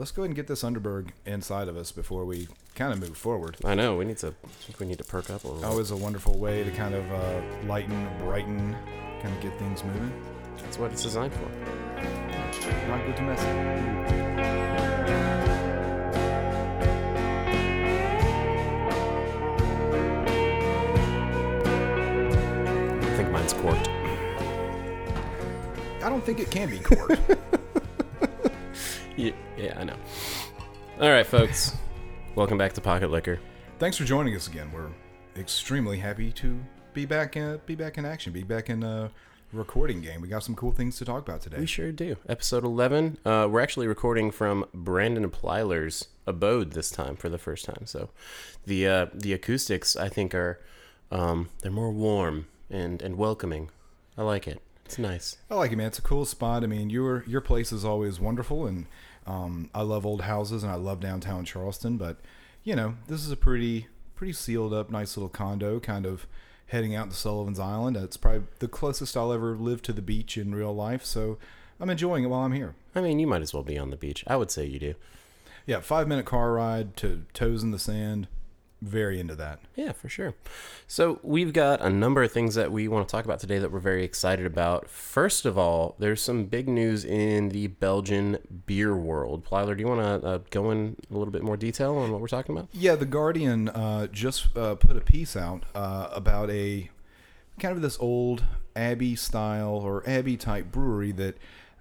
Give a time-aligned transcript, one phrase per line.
[0.00, 3.18] let's go ahead and get this Underberg inside of us before we kind of move
[3.18, 3.58] forward.
[3.62, 4.28] I know we need to.
[4.28, 5.70] I think we need to perk up a little.
[5.70, 8.74] Always a wonderful way to kind of uh, lighten, brighten,
[9.20, 10.10] kind of get things moving.
[10.56, 11.50] That's what it's designed for.
[12.88, 13.40] Not good to mess.
[23.04, 23.88] I think mine's corked.
[26.02, 27.20] I don't think it can be corked.
[29.60, 29.96] Yeah, I know.
[31.02, 31.76] All right, folks.
[32.34, 33.38] Welcome back to Pocket Liquor.
[33.78, 34.72] Thanks for joining us again.
[34.72, 34.88] We're
[35.36, 36.58] extremely happy to
[36.94, 37.36] be back.
[37.36, 38.32] Uh, be back in action.
[38.32, 39.10] Be back in uh,
[39.52, 40.22] recording game.
[40.22, 41.58] We got some cool things to talk about today.
[41.58, 42.16] We sure do.
[42.26, 43.18] Episode 11.
[43.22, 47.84] Uh, we're actually recording from Brandon Plyler's abode this time for the first time.
[47.84, 48.08] So
[48.64, 50.58] the uh, the acoustics, I think, are
[51.10, 53.68] um, they're more warm and, and welcoming.
[54.16, 54.62] I like it.
[54.86, 55.36] It's nice.
[55.50, 55.88] I like it, man.
[55.88, 56.64] It's a cool spot.
[56.64, 58.86] I mean, your your place is always wonderful, and
[59.26, 61.96] um, I love old houses, and I love downtown Charleston.
[61.96, 62.18] But
[62.64, 66.26] you know, this is a pretty pretty sealed up, nice little condo, kind of
[66.66, 67.96] heading out to Sullivan's Island.
[67.96, 71.38] It's probably the closest I'll ever live to the beach in real life, so
[71.80, 72.74] I'm enjoying it while I'm here.
[72.94, 74.24] I mean, you might as well be on the beach.
[74.26, 74.94] I would say you do.
[75.66, 78.28] Yeah, five minute car ride to toes in the sand.
[78.82, 79.60] Very into that.
[79.76, 80.34] Yeah, for sure.
[80.86, 83.70] So we've got a number of things that we want to talk about today that
[83.70, 84.88] we're very excited about.
[84.88, 89.44] First of all, there's some big news in the Belgian beer world.
[89.44, 92.22] Plyler, do you want to uh, go in a little bit more detail on what
[92.22, 92.68] we're talking about?
[92.72, 96.88] Yeah, the Guardian uh, just uh, put a piece out uh, about a
[97.58, 98.44] kind of this old
[98.74, 101.36] Abbey style or Abbey type brewery that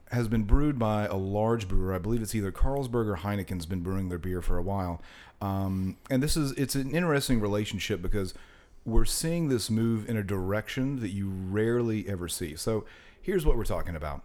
[0.10, 1.94] has been brewed by a large brewer.
[1.94, 5.02] I believe it's either Carlsberg or Heineken's been brewing their beer for a while.
[5.42, 8.34] Um, and this is it's an interesting relationship because
[8.86, 12.56] we're seeing this move in a direction that you rarely ever see.
[12.56, 12.86] So
[13.22, 14.24] here's what we're talking about.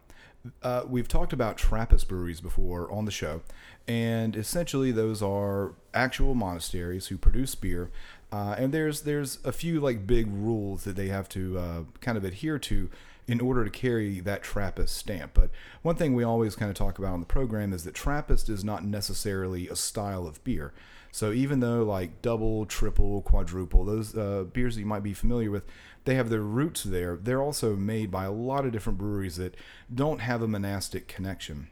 [0.63, 3.43] Uh, we've talked about Trappist breweries before on the show,
[3.89, 7.91] and essentially those are actual monasteries who produce beer.
[8.31, 12.19] Uh, and there's there's a few like big rules that they have to uh, kind
[12.19, 12.91] of adhere to
[13.27, 15.33] in order to carry that Trappist stamp.
[15.35, 15.51] But
[15.83, 18.65] one thing we always kind of talk about on the program is that Trappist is
[18.65, 20.73] not necessarily a style of beer.
[21.11, 25.51] So even though like double, triple, quadruple, those uh, beers that you might be familiar
[25.51, 25.65] with,
[26.05, 27.17] they have their roots there.
[27.17, 29.57] They're also made by a lot of different breweries that
[29.95, 31.69] don't have a monastic connection.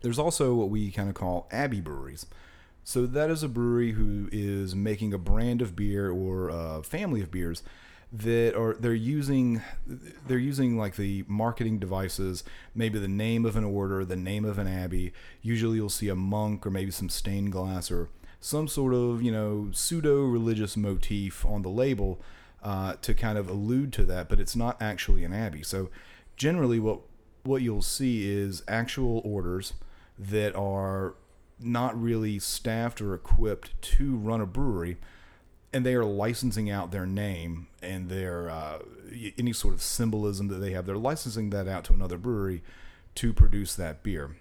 [0.00, 2.26] There's also what we kind of call abbey breweries.
[2.84, 7.22] So that is a brewery who is making a brand of beer or a family
[7.22, 7.62] of beers
[8.16, 9.60] that are they're using
[10.28, 14.56] they're using like the marketing devices maybe the name of an order the name of
[14.56, 18.08] an abbey usually you'll see a monk or maybe some stained glass or
[18.38, 22.20] some sort of you know pseudo religious motif on the label
[22.64, 25.62] uh, to kind of allude to that, but it's not actually an abbey.
[25.62, 25.90] So
[26.36, 27.00] generally, what
[27.42, 29.74] what you'll see is actual orders
[30.18, 31.14] that are
[31.60, 34.96] not really staffed or equipped to run a brewery,
[35.74, 38.78] and they are licensing out their name and their uh,
[39.36, 40.86] any sort of symbolism that they have.
[40.86, 42.62] They're licensing that out to another brewery
[43.16, 44.36] to produce that beer.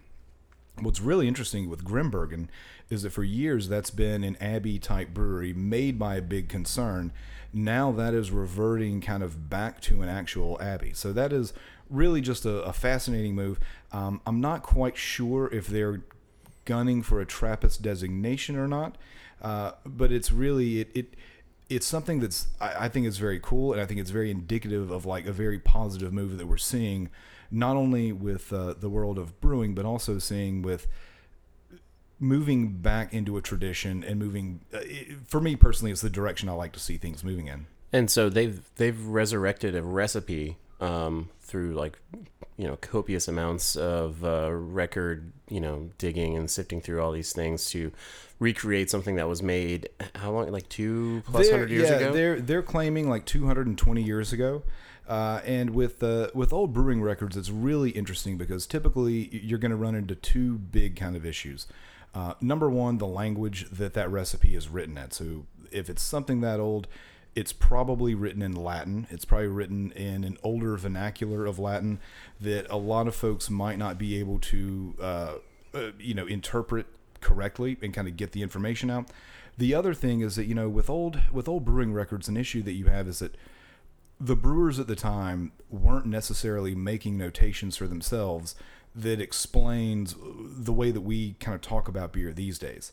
[0.80, 2.50] What's really interesting with Grimbergen
[2.90, 7.12] is that for years that's been an Abbey type brewery made by a big concern.
[7.52, 10.94] Now that is reverting kind of back to an actual Abbey.
[10.94, 11.54] So that is
[11.90, 13.60] really just a, a fascinating move.
[13.92, 16.02] Um, I'm not quite sure if they're
[16.66, 18.98] gunning for a Trappist designation or not,
[19.44, 21.14] uh, but it's really it, it
[21.70, 24.92] it's something that's I, I think is very cool and I think it's very indicative
[24.92, 27.10] of like a very positive move that we're seeing
[27.52, 30.88] not only with uh, the world of brewing, but also seeing with
[32.20, 34.62] moving back into a tradition and moving.
[34.74, 37.68] Uh, it, for me personally, it's the direction I like to see things moving in.
[37.92, 42.00] And so they've they've resurrected a recipe um, through like
[42.58, 47.34] you know copious amounts of uh, record you know digging and sifting through all these
[47.34, 47.92] things to
[48.44, 52.14] recreate something that was made how long like two plus hundred years yeah, ago.
[52.14, 54.64] They're they're claiming like 220 years ago.
[55.08, 59.72] Uh, and with uh, with old brewing records, it's really interesting because typically you're going
[59.72, 61.68] to run into two big kind of issues.
[62.16, 65.14] Uh, number one, the language that that recipe is written at.
[65.14, 66.88] So if it's something that old,
[67.36, 69.08] it's probably written in Latin.
[69.10, 72.00] It's probably written in an older vernacular of Latin
[72.40, 75.34] that a lot of folks might not be able to, uh,
[75.74, 76.86] uh, you know, interpret
[77.24, 79.10] correctly and kind of get the information out.
[79.58, 82.62] The other thing is that you know with old with old brewing records, an issue
[82.64, 83.36] that you have is that
[84.20, 88.56] the brewers at the time weren't necessarily making notations for themselves
[88.96, 92.92] that explains the way that we kind of talk about beer these days.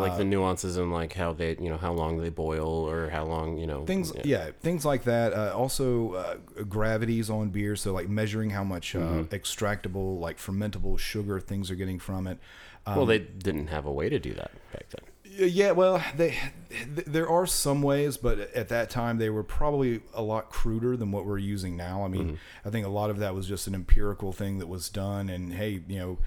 [0.00, 3.24] Like the nuances and like how they you know how long they boil or how
[3.24, 5.32] long you know things yeah, things like that.
[5.32, 6.34] Uh, also uh,
[6.68, 9.34] gravities on beer so like measuring how much uh, Mm-hmm.
[9.34, 12.38] extractable like fermentable sugar things are getting from it.
[12.86, 15.50] Um, well they didn't have a way to do that back then.
[15.54, 16.36] Yeah well they
[16.70, 20.96] th- there are some ways but at that time they were probably a lot cruder
[20.96, 22.04] than what we're using now.
[22.04, 22.68] I mean Mm-hmm.
[22.68, 25.54] i think a lot of that was just an empirical thing that was done and
[25.54, 26.18] hey you know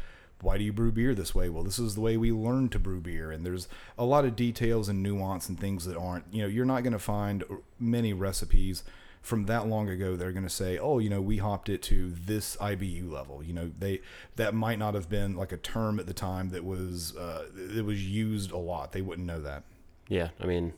[0.45, 1.49] why do you brew beer this way?
[1.49, 3.31] Well this is the way we learned to brew beer.
[3.31, 6.65] And there's a lot of details and nuance and things that aren't you know you're
[6.65, 7.43] not going to find
[7.79, 8.83] many recipes
[9.21, 12.11] from that long ago they're going to say oh you know we hopped it to
[12.11, 13.43] this ibu level.
[13.43, 14.01] You know they
[14.35, 17.83] that might not have been like a term at the time that was uh, it
[17.83, 18.91] was used a lot.
[18.91, 19.63] They wouldn't know that.
[20.07, 20.73] Yeah i mean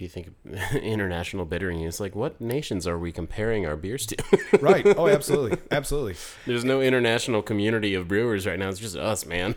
[0.00, 4.06] if you think of international bittering it's like what nations are we comparing our beers
[4.06, 4.16] to?
[4.60, 4.84] Right.
[4.96, 5.58] Oh absolutely.
[5.70, 6.16] Absolutely.
[6.46, 8.68] There's no international community of brewers right now.
[8.68, 9.54] It's just us man.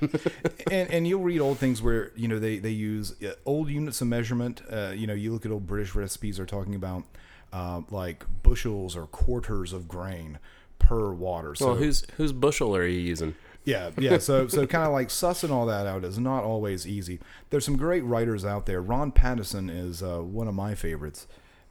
[0.69, 4.01] And and you'll read old things where you know they they use uh, old units
[4.01, 4.61] of measurement.
[4.71, 7.03] Uh, you know, you look at old British recipes are talking about
[7.51, 10.39] uh, like bushels or quarters of grain
[10.79, 11.55] per water.
[11.55, 14.17] So well whose whose bushel are you using yeah, yeah.
[14.17, 17.19] So so kind of like sussing all that out is not always easy.
[17.49, 18.81] There's some great writers out there.
[18.81, 21.27] Ron Pattinson is uh, one of my favorites.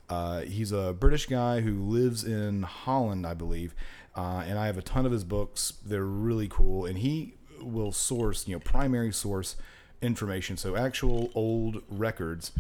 [0.09, 3.75] Uh, he's a British guy who lives in Holland, I believe,
[4.15, 5.75] uh, and I have a ton of his books.
[5.85, 9.57] They're really cool, and he will source, you know, primary source
[10.03, 12.53] information, so actual old records,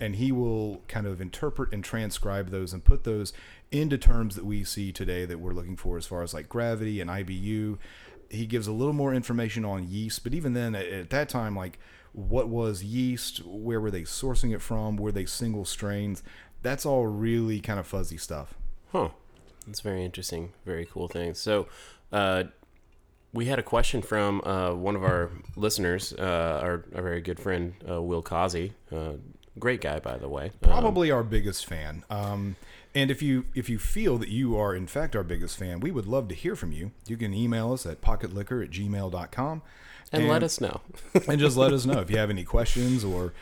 [0.00, 3.32] and he will kind of interpret and transcribe those and put those
[3.70, 7.00] into terms that we see today that we're looking for as far as like gravity
[7.00, 7.78] and IBU
[8.30, 11.56] he gives a little more information on yeast, but even then, at, at that time,
[11.56, 11.78] like
[12.12, 16.22] what was yeast, where were they sourcing it from, were they single strains?
[16.62, 18.54] That's all really kind of fuzzy stuff.
[18.92, 19.10] Huh.
[19.66, 20.52] That's very interesting.
[20.64, 21.34] Very cool thing.
[21.34, 21.66] So,
[22.12, 22.44] uh,
[23.32, 27.40] we had a question from uh, one of our listeners, uh, our, our very good
[27.40, 28.72] friend, uh, Will Causey.
[28.92, 29.14] Uh,
[29.58, 30.46] great guy, by the way.
[30.46, 32.04] Um, Probably our biggest fan.
[32.08, 32.54] Um,
[32.94, 35.90] and if you if you feel that you are in fact our biggest fan, we
[35.90, 36.92] would love to hear from you.
[37.06, 39.62] You can email us at pocketliquor at gmail.com.
[40.12, 40.80] and, let us know.
[41.28, 43.32] and just let us know if you have any questions or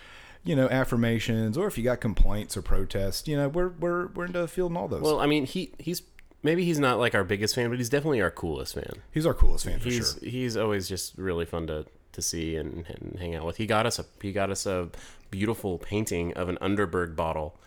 [0.44, 3.28] you know affirmations or if you got complaints or protests.
[3.28, 5.02] You know we're we're we're into fielding all those.
[5.02, 6.02] well, I mean, he he's
[6.42, 8.92] maybe he's not like our biggest fan, but he's definitely our coolest fan.
[9.12, 10.28] He's our coolest fan for he's sure.
[10.28, 13.56] he's always just really fun to to see and, and hang out with.
[13.56, 14.88] He got us a he got us a
[15.30, 17.58] beautiful painting of an Underberg bottle.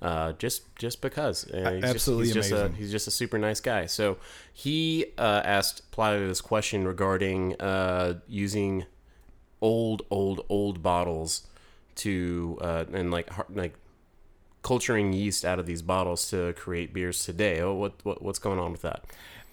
[0.00, 2.76] Uh, just just because uh, he's absolutely just, he's just a amazing.
[2.76, 3.86] he's just a super nice guy.
[3.86, 4.18] So
[4.52, 8.84] he uh, asked Plata this question regarding uh, using
[9.60, 11.48] old old old bottles
[11.96, 13.74] to uh, and like like
[14.62, 17.60] culturing yeast out of these bottles to create beers today.
[17.60, 19.04] Oh, what, what what's going on with that?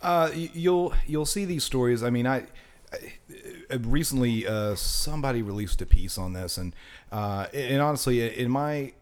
[0.01, 2.03] Uh, you'll you'll see these stories.
[2.03, 2.43] I mean, I,
[3.71, 6.75] I recently uh, somebody released a piece on this, and
[7.11, 8.93] uh, and honestly, in my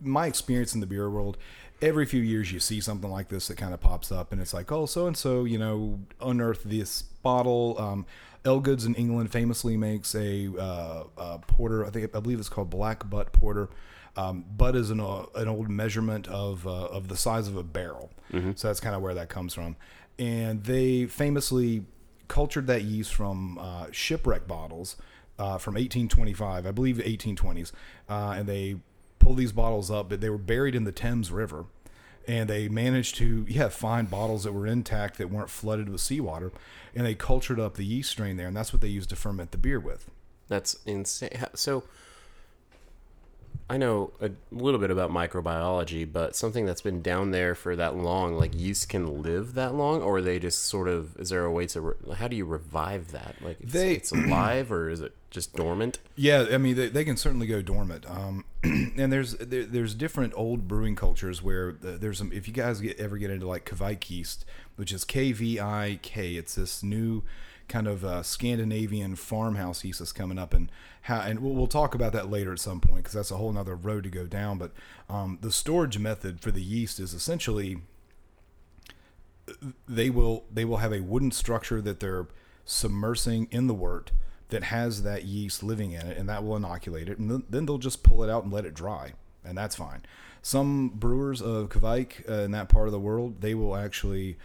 [0.00, 1.36] my experience in the beer world,
[1.82, 4.54] every few years you see something like this that kind of pops up, and it's
[4.54, 7.76] like, oh, so and so, you know, unearthed this bottle.
[7.78, 8.06] Um,
[8.44, 11.84] Elgoods in England famously makes a, uh, uh porter.
[11.84, 13.68] I think I believe it's called Black Butt Porter.
[14.16, 17.62] Um, butt is an, uh, an old measurement of uh, of the size of a
[17.62, 18.10] barrel,
[18.54, 19.76] so that's kind of where that comes from.
[20.18, 21.84] And they famously
[22.28, 24.96] cultured that yeast from uh, shipwreck bottles
[25.38, 27.72] uh, from 1825, I believe, 1820s,
[28.08, 28.76] uh, and they
[29.26, 31.64] pulled these bottles up, but they were buried in the Thames River,
[32.28, 36.52] and they managed to yeah find bottles that were intact that weren't flooded with seawater,
[36.94, 39.50] and they cultured up the yeast strain there, and that's what they used to ferment
[39.50, 40.08] the beer with.
[40.46, 41.44] That's insane.
[41.54, 41.82] So
[43.68, 47.96] I know a little bit about microbiology, but something that's been down there for that
[47.96, 51.50] long, like yeast can live that long, or they just sort of is there a
[51.50, 53.34] way to re- how do you revive that?
[53.42, 55.98] Like it's, They- it's alive or is it just dormant?
[56.14, 58.08] Yeah, I mean they, they can certainly go dormant.
[58.08, 62.30] Um, and there's there, there's different old brewing cultures where there's some.
[62.32, 64.44] If you guys get, ever get into like Kveik yeast,
[64.76, 67.24] which is K V I K, it's this new
[67.68, 70.70] kind of uh, Scandinavian farmhouse yeast that's coming up, and
[71.02, 73.56] how and we'll, we'll talk about that later at some point because that's a whole
[73.56, 74.58] other road to go down.
[74.58, 74.72] But
[75.08, 77.78] um, the storage method for the yeast is essentially
[79.88, 82.26] they will they will have a wooden structure that they're
[82.66, 84.10] submersing in the wort
[84.48, 87.66] that has that yeast living in it and that will inoculate it and then- then
[87.66, 89.12] they'll just pull it out and let it dry
[89.44, 90.02] and that's fine
[90.42, 94.36] some brewers of Kveik uh, in that part of the world they will actually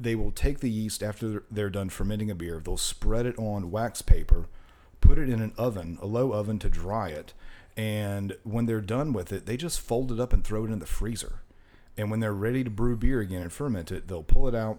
[0.00, 3.70] they will take the yeast after they're done fermenting a beer they'll spread it on
[3.70, 4.46] wax paper
[5.00, 7.32] put it in an oven a low oven to dry it
[7.76, 10.78] and when they're done with it they just fold it up and throw it in
[10.78, 11.40] the freezer
[11.98, 14.78] and when they're ready to brew beer again and ferment it, they'll pull it out,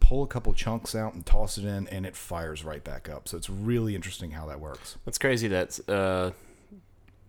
[0.00, 3.28] pull a couple chunks out and toss it in, and it fires right back up.
[3.28, 4.98] So it's really interesting how that works.
[5.04, 5.46] That's crazy.
[5.46, 6.32] That uh,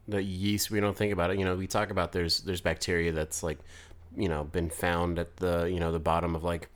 [0.08, 0.72] the yeast.
[0.72, 1.38] We don't think about it.
[1.38, 3.60] You know, we talk about there's there's bacteria that's like,
[4.18, 6.68] you know, been found at the you know the bottom of like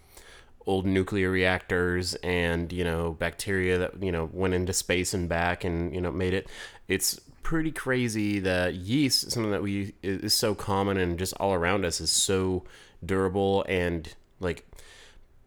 [0.68, 5.64] old nuclear reactors and you know bacteria that you know went into space and back
[5.64, 6.48] and you know made it
[6.88, 11.86] it's pretty crazy that yeast something that we is so common and just all around
[11.86, 12.64] us is so
[13.06, 14.66] durable and like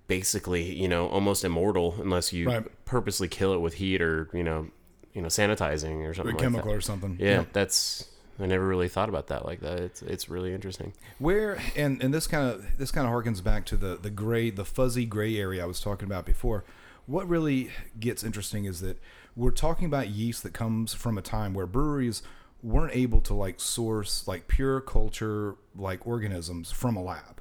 [0.06, 2.84] basically you know almost immortal unless you Right.
[2.84, 4.68] purposely kill it with heat or you know
[5.12, 6.76] you know sanitizing or something A like chemical that.
[6.76, 7.16] or something.
[7.20, 8.08] yeah, that's
[8.40, 9.80] I never really thought about that like that.
[9.80, 10.92] It's it's really interesting.
[11.18, 14.50] Where and and this kind of this kind of harkens back to the the gray
[14.50, 16.64] the fuzzy gray area I was talking about before.
[17.06, 19.00] What really gets interesting is that
[19.34, 22.22] we're talking about yeast that comes from a time where breweries
[22.62, 27.40] weren't able to like source like pure culture like organisms from a lab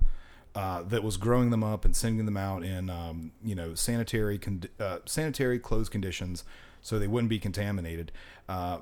[0.55, 4.39] uh, that was growing them up and sending them out in um, you know sanitary
[4.39, 6.43] con- uh, sanitary closed conditions
[6.81, 8.11] so they wouldn't be contaminated.
[8.47, 8.79] Uh,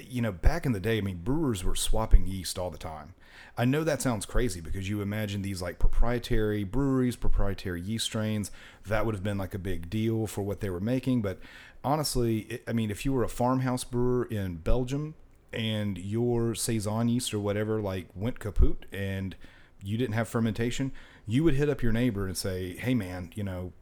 [0.00, 3.14] you know, back in the day, I mean, brewers were swapping yeast all the time.
[3.56, 8.50] I know that sounds crazy because you imagine these like proprietary breweries, proprietary yeast strains.
[8.86, 11.22] That would have been like a big deal for what they were making.
[11.22, 11.38] But
[11.82, 15.14] honestly, it, I mean, if you were a farmhouse brewer in Belgium
[15.52, 19.34] and your saison yeast or whatever like went kaput and
[19.82, 20.92] you didn't have fermentation,
[21.26, 23.72] you would hit up your neighbor and say, "Hey, man, you know,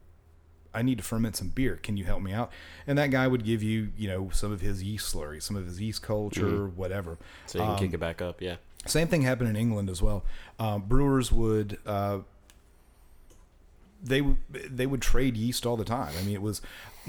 [0.73, 1.79] I need to ferment some beer.
[1.81, 2.51] Can you help me out?
[2.85, 5.65] And that guy would give you, you know, some of his yeast slurry, some of
[5.65, 7.17] his yeast culture, whatever.
[7.45, 8.41] So you can kick it back up.
[8.41, 8.57] Yeah.
[8.85, 10.23] Same thing happened in England as well.
[10.59, 12.19] Um, brewers would uh,
[14.03, 16.13] they would they would trade yeast all the time.
[16.17, 16.61] I mean, it was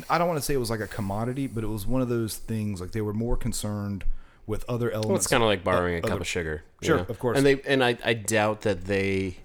[0.09, 2.09] I don't want to say it was like a commodity, but it was one of
[2.09, 4.05] those things like they were more concerned
[4.47, 5.09] with other elements.
[5.09, 6.65] Well, it's kind of like borrowing a other- cup of sugar.
[6.83, 7.07] Sure, know?
[7.09, 7.37] of course.
[7.37, 9.39] And they and I, I doubt that they.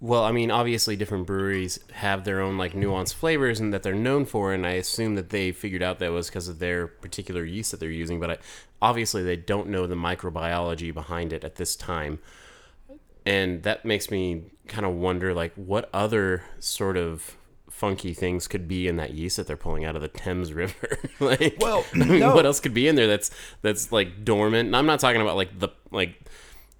[0.00, 3.94] Well, I mean, obviously, different breweries have their own like nuanced flavors and that they're
[3.94, 7.44] known for, and I assume that they figured out that was because of their particular
[7.44, 8.20] yeast that they're using.
[8.20, 8.38] But I,
[8.80, 12.20] obviously, they don't know the microbiology behind it at this time,
[13.26, 17.36] and that makes me kind of wonder, like, what other sort of
[17.68, 20.98] funky things could be in that yeast that they're pulling out of the Thames River?
[21.20, 22.34] like, Well, I mean, no.
[22.36, 23.30] what else could be in there that's
[23.62, 24.66] that's like dormant?
[24.68, 26.20] And I'm not talking about like the like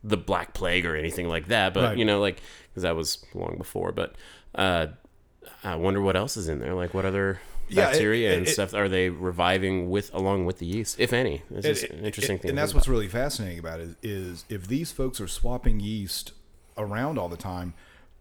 [0.04, 1.98] the Black Plague or anything like that, but Right.
[1.98, 2.40] you know, like
[2.78, 3.92] because that was long before.
[3.92, 4.14] But
[4.54, 4.86] uh,
[5.64, 6.74] I wonder what else is in there.
[6.74, 10.58] Like, what other Yeah, it- bacteria and it- stuff are they reviving with along with
[10.58, 11.42] the yeast, if any?
[11.50, 12.48] It's just an interesting it- thing.
[12.50, 12.92] And that's what's about.
[12.92, 16.32] really fascinating about it is if these folks are swapping yeast
[16.76, 17.74] around all the time,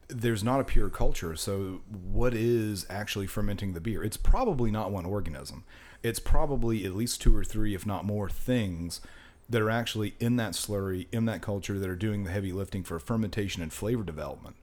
[0.10, 1.36] there's not a pure culture.
[1.36, 4.04] So what is actually fermenting the beer?
[4.04, 5.64] It's probably not one organism.
[6.04, 9.02] It's probably at least two or three, if not more, things
[9.50, 12.84] that are actually in that slurry, in that culture, that are doing the heavy lifting
[12.84, 14.56] for fermentation and flavor development.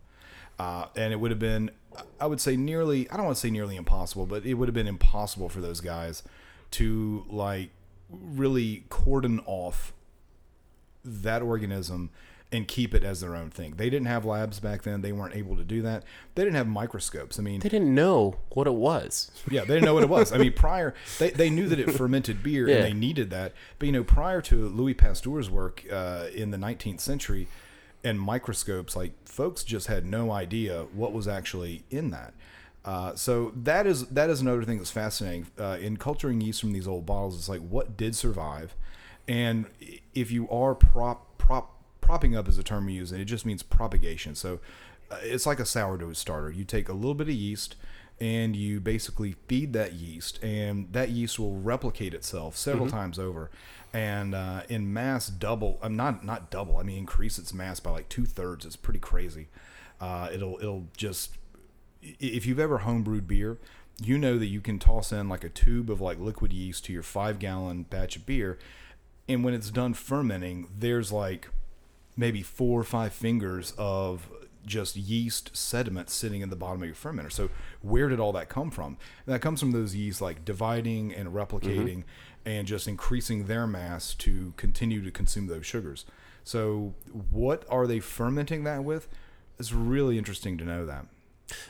[0.58, 1.70] Uh, and it would have been,
[2.20, 4.74] I would say, nearly, I don't want to say nearly impossible, but it would have
[4.74, 6.22] been impossible for those guys
[6.72, 7.70] to like
[8.10, 9.92] really cordon off
[11.04, 12.10] that organism
[12.54, 13.74] and keep it as their own thing.
[13.76, 15.00] They didn't have labs back then.
[15.02, 16.04] They weren't able to do that.
[16.34, 17.38] They didn't have microscopes.
[17.38, 19.30] I mean, They didn't know what it was.
[19.50, 20.32] yeah, they didn't know what it was.
[20.32, 22.76] I mean, prior they, they knew that it fermented beer Yeah.
[22.76, 23.52] and they needed that.
[23.78, 27.48] But you know, prior to Louis Pasteur's work uh, in the 19th century
[28.04, 32.34] and microscopes, like folks just had no idea what was actually in that.
[32.84, 36.72] Uh, so that is that is another thing that's fascinating uh, in culturing yeast from
[36.72, 37.36] these old bottles.
[37.36, 38.76] It's like what did survive,
[39.26, 39.64] and
[40.14, 41.73] if you are prop prop
[42.04, 44.34] propping up is a term we use, and it just means propagation.
[44.34, 44.60] So
[45.10, 46.50] uh, it's like a sourdough starter.
[46.50, 47.76] You take a little bit of yeast
[48.20, 53.50] and you basically feed that yeast, and that yeast will replicate itself several times over,
[53.92, 55.78] and uh, in mass double.
[55.82, 56.76] I'm not not double.
[56.76, 58.64] I mean increase its mass by like two thirds.
[58.64, 59.48] It's pretty crazy.
[60.00, 61.38] Uh, it'll it'll just
[62.02, 63.58] if you've ever homebrewed beer,
[64.00, 66.92] you know that you can toss in like a tube of like liquid yeast to
[66.92, 68.58] your five gallon batch of beer,
[69.28, 71.48] and when it's done fermenting, there's like
[72.16, 74.28] maybe four or five fingers of
[74.66, 77.30] just yeast sediment sitting in the bottom of your fermenter.
[77.30, 77.50] So
[77.82, 78.96] where did all that come from?
[79.26, 82.46] And that comes from those yeast like dividing and replicating mm-hmm.
[82.48, 86.06] and just increasing their mass to continue to consume those sugars.
[86.44, 86.94] So
[87.30, 89.08] what are they fermenting that with?
[89.58, 91.06] It's really interesting to know that.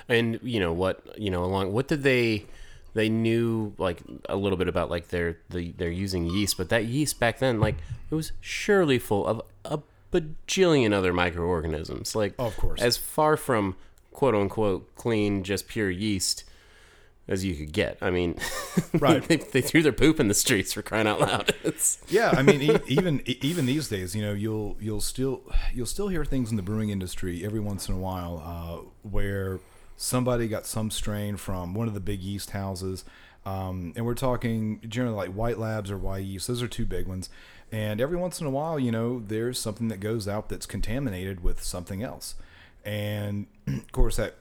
[0.09, 2.47] and you know what you know along what did they
[2.95, 6.85] they knew like a little bit about like their the they're using yeast but that
[6.85, 7.75] yeast back then like
[8.11, 9.79] it was surely full of a
[10.21, 12.81] bajillion other microorganisms like Of course.
[12.81, 13.75] as far from
[14.13, 16.45] quote unquote clean just pure yeast
[17.27, 18.39] as you could get i mean
[18.93, 19.23] Right.
[19.27, 21.53] they, they threw their poop in the streets for crying out loud
[22.09, 25.43] Yeah, I mean, e- even even these days, you know, you'll you'll still
[25.75, 29.59] you'll still hear things in the brewing industry every once in a while uh, where
[29.97, 33.05] somebody got some strain from one of the big yeast houses.
[33.47, 36.47] Um, and we're talking generally like White Labs or Wyeast.
[36.47, 37.29] Those are two big ones.
[37.75, 41.43] And every once in a while, you know, there's something that goes out that's contaminated
[41.43, 42.37] with something else.
[42.85, 44.35] And of course, that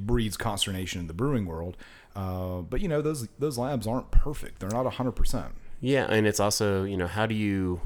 [0.00, 1.76] breeds consternation in the brewing world.
[2.16, 4.60] Uh, but you know, those those labs aren't perfect.
[4.60, 5.52] They're not hundred percent.
[5.80, 7.82] Yeah, and it's also you know how do you,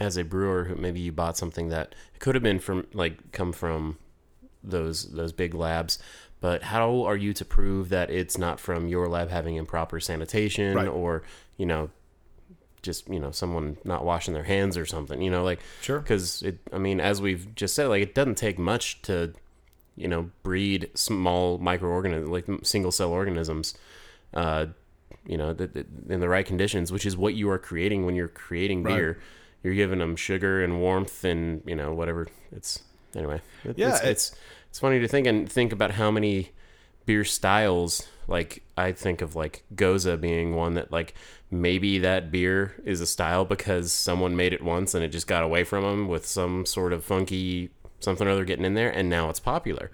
[0.00, 3.52] as a brewer, who maybe you bought something that could have been from like come
[3.52, 3.98] from
[4.64, 5.98] those those big labs,
[6.40, 10.74] but how are you to prove that it's not from your lab having improper sanitation
[10.74, 10.88] Right.
[10.88, 11.22] or
[11.56, 11.90] you know
[12.82, 16.00] just you know someone not washing their hands or something you know like Sure.
[16.00, 19.32] because it i mean as we've just said like it doesn't take much to
[19.96, 23.74] you know breed small microorganisms like single cell organisms
[24.34, 24.66] uh
[25.26, 28.14] you know th- th- in the right conditions which is what you are creating when
[28.14, 28.96] you're creating Right.
[28.96, 29.18] beer
[29.62, 32.82] you're giving them sugar and warmth and you know whatever it's
[33.14, 34.34] anyway it- Yeah, it's, it- it's
[34.70, 36.50] it's funny to think and think about how many
[37.06, 41.14] beer styles like i think of like gose being one that like
[41.50, 45.42] maybe that beer is a style because someone made it once and it just got
[45.42, 49.08] away from them with some sort of funky something or other getting in there and
[49.08, 49.90] now it's popular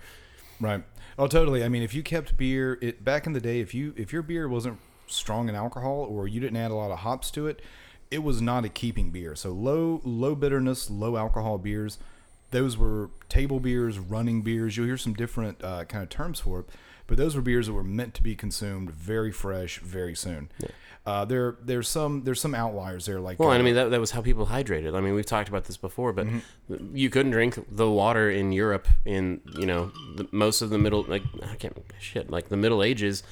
[0.60, 0.82] Right.
[1.18, 1.64] Oh, totally.
[1.64, 4.22] I mean, if you kept beer, it back in the day, if you if your
[4.22, 7.62] beer wasn't strong in alcohol or you didn't add a lot of hops to it,
[8.10, 9.34] it was not a keeping beer.
[9.34, 11.98] So low low bitterness, low alcohol beers,
[12.50, 14.76] those were table beers, running beers.
[14.76, 16.66] You'll hear some different uh, kind of terms for it,
[17.08, 20.48] but those were beers that were meant to be consumed very fresh, very soon.
[21.04, 23.90] Uh, there there's some there's some outliers there like well uh, and i mean that,
[23.90, 26.94] that was how people hydrated i mean we've talked about this before but Mm-hmm.
[26.94, 31.04] you couldn't drink the water in europe in you know the, most of the middle
[31.08, 33.22] like i can't shit like the middle ages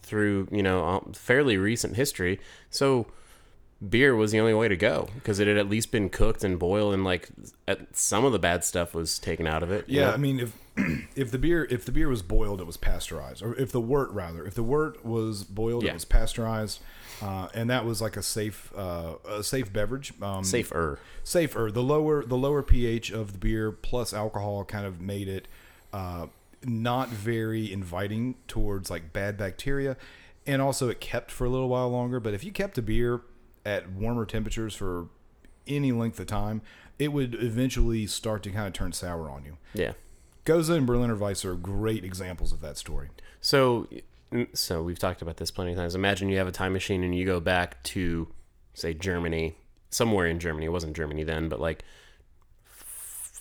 [0.00, 2.38] through you know fairly recent history
[2.70, 3.08] so
[3.86, 6.58] beer was the only way to go because it had at least been cooked and
[6.58, 7.28] boiled and like
[7.68, 10.12] at, some of the bad stuff was taken out of it you Yeah, know?
[10.14, 10.52] I mean, if
[11.16, 14.10] if the beer if the beer was boiled, it was pasteurized, or if the wort
[14.10, 15.90] rather, if the wort was boiled, Yeah.
[15.90, 16.80] it was pasteurized,
[17.22, 20.12] uh, and that was like a safe uh, a safe beverage.
[20.22, 21.70] Um, safer safer.
[21.72, 25.48] The lower the lower pH of the beer plus alcohol kind of made it
[25.92, 26.26] uh,
[26.64, 29.96] not very inviting towards like bad bacteria,
[30.46, 32.20] and also it kept for a little while longer.
[32.20, 33.20] But if you kept a beer
[33.68, 35.08] at warmer temperatures for
[35.66, 36.62] any length of time,
[36.98, 39.58] it would eventually start to kind of turn sour on you.
[39.74, 39.92] yeah
[40.44, 43.10] Gose and Berliner Weisse are great examples of that story.
[43.42, 43.86] So,
[44.32, 45.94] mm, so we've talked about this plenty of times.
[45.94, 48.28] Imagine you have a time machine and you go back to,
[48.72, 49.56] say, Germany,
[49.90, 50.64] somewhere in Germany.
[50.64, 51.84] It wasn't Germany then, but like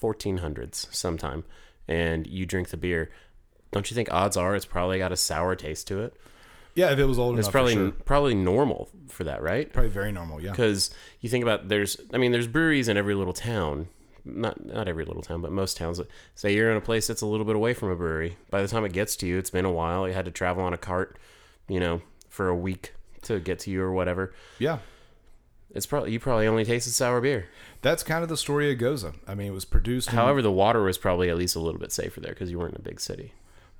[0.01, 1.45] 1400s sometime,
[1.87, 3.09] and you drink the beer.
[3.71, 6.13] Don't you think odds are it's probably got a sour taste to it?
[6.77, 7.91] Yeah, if it was old It's enough, probably for sure.
[8.05, 9.73] probably normal for that, right?
[9.73, 10.39] probably very normal.
[10.39, 13.87] Yeah, because you think about there's I mean there's breweries in every little town
[14.23, 15.99] not not every little town but most towns
[16.35, 18.67] say you're in a place that's a little bit away from a brewery by the
[18.67, 20.77] time it gets to you it's been a while you had to travel on a
[20.77, 21.17] cart
[21.69, 24.79] you know for a week to get to you or whatever yeah.
[25.73, 27.47] it's probably you probably only tasted sour beer
[27.81, 29.13] That's kind of the story of Gose.
[29.25, 31.79] I mean, it was produced in however the water was probably at least a little
[31.79, 33.31] bit safer there because you weren't in a big city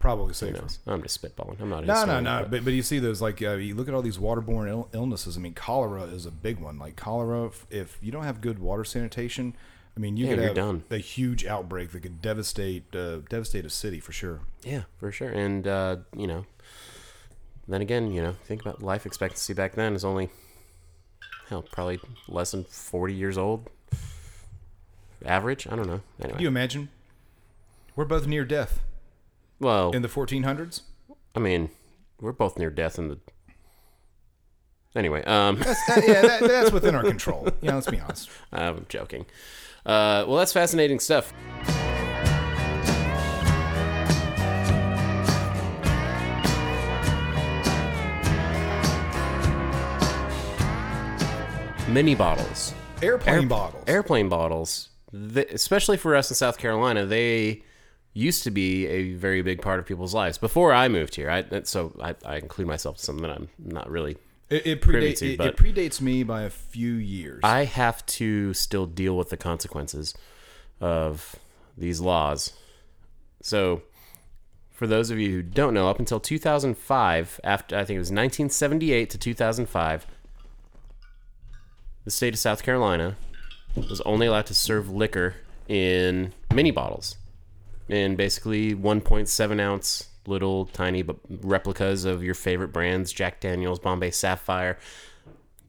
[0.07, 0.65] probably safer.
[0.87, 2.39] I'm just spitballing I'm not No, no, no.
[2.43, 4.89] but- But, but you see those like uh, you look at all these waterborne Ill-
[4.93, 5.35] illnesses.
[5.35, 6.79] I mean, cholera is a big one.
[6.79, 9.55] Like cholera, if, if you don't have good water sanitation,
[9.97, 10.83] I mean, you Yeah, could have done.
[10.89, 14.39] a huge outbreak that could devastate uh, devastate a city for sure.
[14.63, 15.29] Yeah, for sure.
[15.29, 16.45] And uh, you know,
[17.67, 20.29] then again, you know, think about life expectancy back then is only
[21.49, 23.69] hell, probably less than forty years old.
[25.25, 26.01] Average, I don't know.
[26.21, 26.89] Anyway, Can you imagine?
[27.95, 28.79] We're both near death
[29.59, 30.81] well, in the 1400s.
[31.35, 31.69] I mean,
[32.19, 33.19] we're both near death in the.
[34.95, 35.73] Anyway, um, Uh,
[36.07, 37.47] yeah, that, that's within our control.
[37.61, 38.29] Yeah, let's be honest.
[38.51, 39.25] I'm joking.
[39.85, 41.33] Uh, well, that's fascinating stuff.
[51.87, 53.83] Mini bottles, Airplane Air- bottles.
[53.87, 57.63] airplane bottles, th especially for us in South Carolina, they
[58.17, 61.29] used to be a very big part of people's lives before I moved here.
[61.29, 64.17] I, so I, I include myself to something that I'm not really.
[64.49, 67.41] It, it, privy predates, to, it, it predates me by a few years.
[67.43, 70.15] I have to still deal with the consequences
[70.81, 71.35] of
[71.77, 72.53] these laws.
[73.41, 73.83] So,
[74.71, 78.07] for those of you who don't know, up until 2005, after I think it was
[78.07, 80.07] 1978 to 2005,
[82.05, 83.17] the state of South Carolina
[83.75, 85.35] was only allowed to serve liquor
[85.67, 87.17] in mini bottles,
[87.89, 94.11] in basically 1.7 ounce little tiny but replicas of your favorite brands: Jack Daniel's, Bombay
[94.11, 94.77] Sapphire,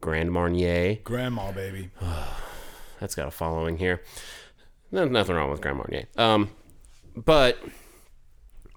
[0.01, 0.97] Grand Marnier.
[1.05, 1.91] Grandma, baby.
[3.01, 4.03] That's got a following here.
[4.91, 6.07] No, nothing wrong with Grand Marnier.
[6.17, 6.51] Um,
[7.15, 7.59] but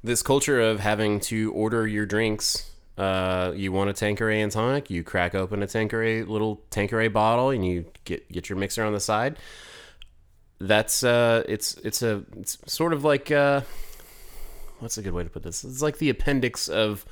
[0.04, 2.67] this culture of having to order your drinks.
[2.97, 7.49] Uh, you want a Tanqueray and tonic, you crack open a Tanqueray little Tanqueray bottle,
[7.49, 9.38] and you get get your mixer on the side.
[10.62, 13.62] That's uh, it's it's a it's sort of like uh,
[14.80, 15.63] what's a good way to put this?
[15.63, 17.04] It's like the appendix of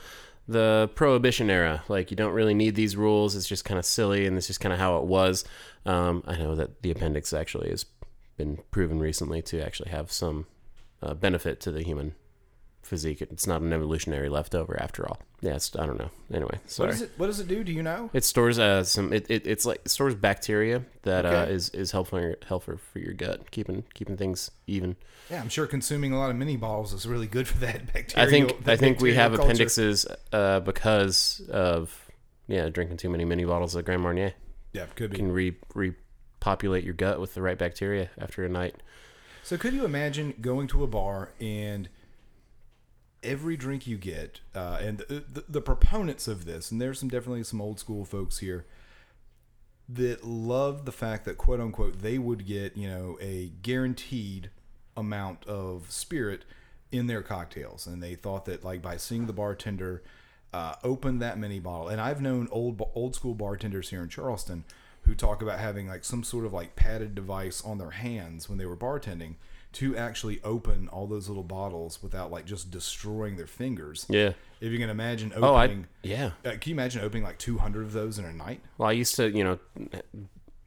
[0.47, 1.83] the prohibition era.
[1.87, 3.35] Like you don't really need these rules.
[3.35, 5.45] It's just kind of silly, and it's just kind of how it was.
[5.85, 7.85] Um, I know that the appendix actually has
[8.37, 10.45] been proven recently to actually have some
[11.01, 12.13] uh, benefit to the human
[12.89, 13.21] physique.
[13.21, 15.19] It's not an evolutionary leftover after all.
[15.41, 16.09] Yeah, it's, I don't know.
[16.33, 16.89] Anyway, What sorry.
[16.91, 17.63] does it What does it do?
[17.63, 18.09] Do you know?
[18.13, 21.91] It stores uh some it, it it's like it stores bacteria that uh, is is
[21.91, 24.97] helpful helpful for your gut, keeping keeping things even.
[25.29, 28.27] Yeah, I'm sure consuming a lot of mini bottles is really good for that bacteria.
[28.27, 32.09] I think I think we have appendixes uh, because of
[32.47, 34.33] yeah drinking too many mini bottles of Grand Marnier
[34.73, 35.17] Yeah, could be.
[35.17, 38.75] can re repopulate your gut with the right bacteria after a night.
[39.43, 41.87] So could you imagine going to a bar and
[43.23, 47.09] every drink you get, uh, and the, the, the proponents of this, and there's some
[47.09, 48.65] definitely some old school folks here
[49.87, 54.51] that love the fact that quote unquote they would get you know a guaranteed
[54.95, 56.43] amount of spirit
[56.91, 60.01] in their cocktails, and they thought that like by seeing the bartender
[60.53, 64.63] uh, open that mini bottle, and I've known old old school bartenders here in Charleston
[65.03, 68.57] who talk about having like some sort of like padded device on their hands when
[68.57, 69.35] they were bartending
[69.73, 74.05] to actually open all those little bottles without like just destroying their fingers.
[74.09, 74.33] Yeah.
[74.61, 76.31] If you can imagine Oh, I opening, yeah.
[76.43, 78.61] uh, can you imagine opening like 200 of those in a night?
[78.77, 79.59] Well, I used to, you know,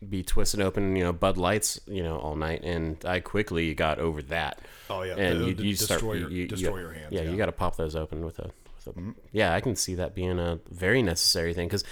[0.08, 3.98] be twisted open, you know, Bud Lights, you know, all night, and I quickly got
[3.98, 4.60] over that.
[4.90, 5.14] Oh, yeah.
[5.16, 7.24] and The- you, the you start your- you- destroy you- your hands, Yeah, yeah.
[7.24, 7.32] Mm-hmm.
[7.32, 8.50] you got to pop those open with a.
[8.84, 11.84] With a Yeah, I can see that being a very necessary thing because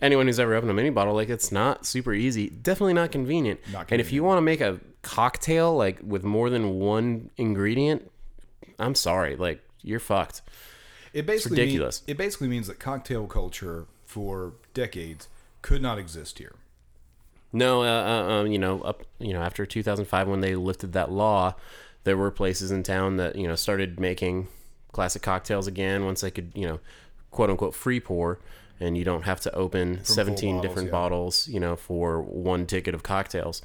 [0.00, 3.60] anyone who's ever opened a mini bottle, like it's not super easy, definitely not convenient.
[3.72, 8.10] Not And if you want to make a cocktail like with more than one ingredient,
[8.78, 10.42] I'm sorry, like you're fucked.
[11.12, 12.02] It basically mean- ridiculous.
[12.06, 15.28] it basically means that cocktail culture for decades
[15.62, 16.56] could not exist here.
[17.52, 21.12] No, uh, uh, um, you know, up, you know, after 2005 when they lifted that
[21.12, 21.54] law,
[22.02, 24.48] there were places in town that you know started making
[24.92, 26.80] classic cocktails again once they could, you know,
[27.30, 28.40] quote unquote free pour,
[28.80, 30.92] and you don't have to open 17 bottles, different yeah.
[30.92, 33.62] bottles, you know, for one ticket of cocktails.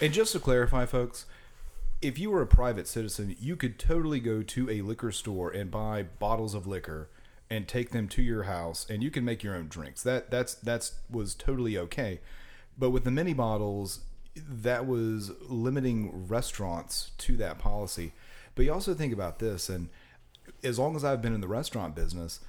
[0.00, 1.26] And just to clarify, folks,
[2.02, 5.70] if you were a private citizen, you could totally go to a liquor store and
[5.70, 7.08] buy bottles of liquor
[7.50, 10.02] and take them to your house, and you can make your own drinks.
[10.02, 12.20] That that's that's was totally okay.
[12.76, 14.00] But with the mini bottles,
[14.36, 18.12] that was limiting restaurants to that policy.
[18.54, 19.88] But you also think about this, and
[20.62, 22.40] as long as I've been in the restaurant business,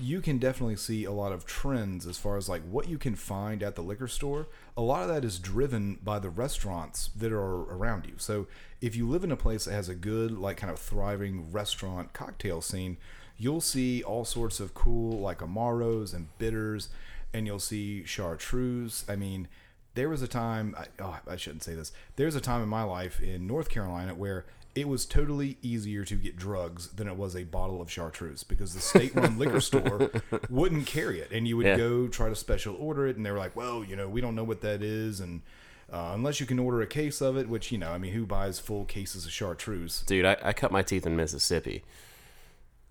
[0.00, 3.14] you can definitely see a lot of trends as far as like what you can
[3.14, 4.48] find at the liquor store.
[4.76, 8.14] A lot of that is driven by the restaurants that are around you.
[8.16, 8.46] So
[8.80, 12.12] if you live in a place that has a good, like kind of thriving restaurant
[12.12, 12.96] cocktail scene,
[13.36, 16.88] you'll see all sorts of cool like amaros and bitters,
[17.32, 19.04] and you'll see chartreuse.
[19.08, 19.48] I mean,
[19.94, 21.92] there was a time I, oh, I shouldn't say this.
[22.16, 26.14] There's a time in my life in North Carolina where it was totally easier to
[26.14, 30.10] get drugs than it was a bottle of chartreuse because the state-run liquor store
[30.48, 31.76] wouldn't carry it, and you would Yeah.
[31.76, 34.34] go try to special order it, and they were like, "Well, you know, we don't
[34.34, 35.42] know what that is," and
[35.92, 38.24] uh, unless you can order a case of it, which you know, I mean, who
[38.26, 40.02] buys full cases of chartreuse?
[40.06, 41.82] Dude, I, I cut my teeth in Mississippi,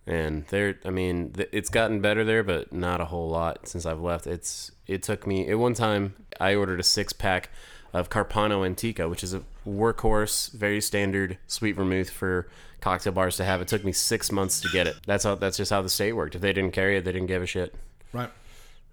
[0.10, 3.86] and there, I mean, th- it's gotten better there, but not a whole lot since
[3.86, 4.26] I've left.
[4.26, 7.52] It's it took me at one time I ordered a six pack
[7.93, 12.50] of Carpano Antica, which is a workhorse, very standard sweet vermouth for
[12.82, 13.62] cocktail bars to have.
[13.62, 14.95] It took me six months to get it.
[15.06, 16.34] That's how that's just how the state worked.
[16.34, 17.76] If they didn't carry it, they didn't give a shit.
[18.12, 18.32] Right.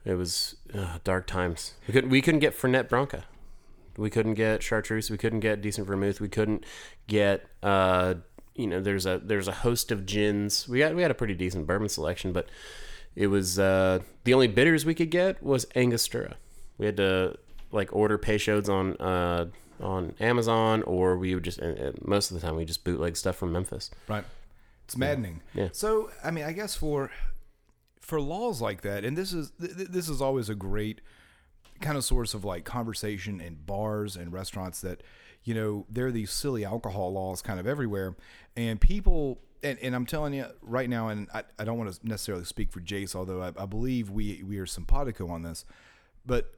[0.04, 1.72] It was uh, dark times.
[1.88, 3.24] We couldn't we couldn't get Fernet Branca.
[3.96, 5.10] We couldn't get chartreuse.
[5.10, 6.20] We couldn't get decent vermouth.
[6.20, 6.64] We couldn't
[7.06, 8.16] get uh,
[8.56, 10.68] you know there's a there's a host of gins.
[10.68, 12.48] We got we had a pretty decent bourbon selection, but
[13.14, 16.36] it was uh, the only bitters we could get was Angostura.
[16.78, 17.38] We had to
[17.72, 19.46] like order Peychaud's on uh,
[19.80, 23.36] on Amazon, or we would just uh, most of the time we just bootleg stuff
[23.36, 23.90] from Memphis.
[24.08, 24.24] Right.
[24.84, 25.42] It's maddening.
[25.52, 25.70] Yeah.
[25.72, 27.10] So, I mean, I guess for
[28.00, 31.00] for laws like that, and this is th- th- this is always a great
[31.80, 35.02] kind of source of like conversation in bars and restaurants that
[35.46, 38.14] you know there are these silly alcohol laws kind of everywhere,
[38.54, 39.40] and people.
[39.62, 42.70] And, and I'm telling you right now, and I, I don't want to necessarily speak
[42.70, 45.64] for Jayce, although I, I believe we we are simpatico on this,
[46.26, 46.52] but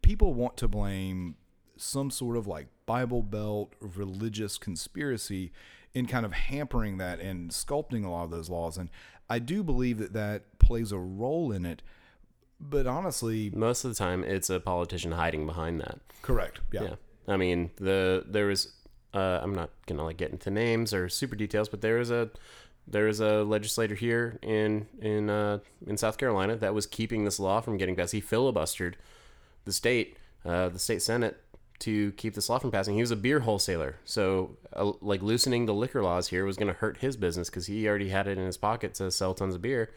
[0.00, 1.34] people want to blame
[1.76, 5.50] some sort of like Bible Belt religious conspiracy
[5.92, 8.78] in kind of hampering that and sculpting a lot of those laws.
[8.78, 8.90] And
[9.28, 11.82] I do believe that that plays a role in it.
[12.60, 15.98] But honestly, Most of the time, it's a politician hiding behind that.
[16.22, 16.60] correct.
[16.72, 16.82] Yeah.
[16.82, 16.94] Yeah.
[17.28, 18.72] I mean, the there was
[19.14, 22.30] uh, I'm not gonna like get into names or super details, but there was a
[22.86, 27.40] there is a legislator here in in uh, in South Carolina that was keeping this
[27.40, 28.12] law from getting passed.
[28.12, 28.94] He filibustered
[29.64, 31.40] the state, uh, the state senate,
[31.80, 32.94] to keep this law from passing.
[32.94, 36.72] He was a beer wholesaler, so uh, like loosening the liquor laws here was going
[36.72, 39.54] to hurt his business because he already had it in his pocket to sell tons
[39.54, 39.90] of beer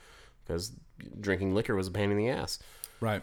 [0.44, 0.72] because
[1.20, 2.58] drinking liquor was a pain in the ass.
[3.00, 3.22] Right.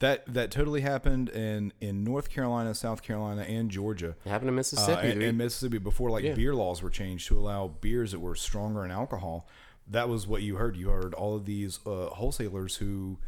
[0.00, 4.14] That that totally happened in in North Carolina, South Carolina, and Georgia.
[4.24, 5.08] It happened in Uh, Mississippi.
[5.08, 5.28] and, dude.
[5.28, 6.34] and Mississippi before like Yeah.
[6.34, 9.48] beer laws were changed to allow beers that were stronger in alcohol.
[9.88, 10.76] That was what you heard.
[10.76, 13.18] You heard all of these uh, wholesalers who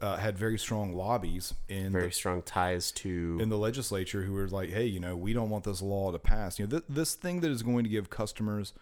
[0.00, 4.32] uh, had very strong lobbies in very the, strong ties to in the legislature who
[4.32, 6.58] were like, "Hey, you know, we don't want this law to pass.
[6.58, 8.74] You know, th- this thing that is going to give customers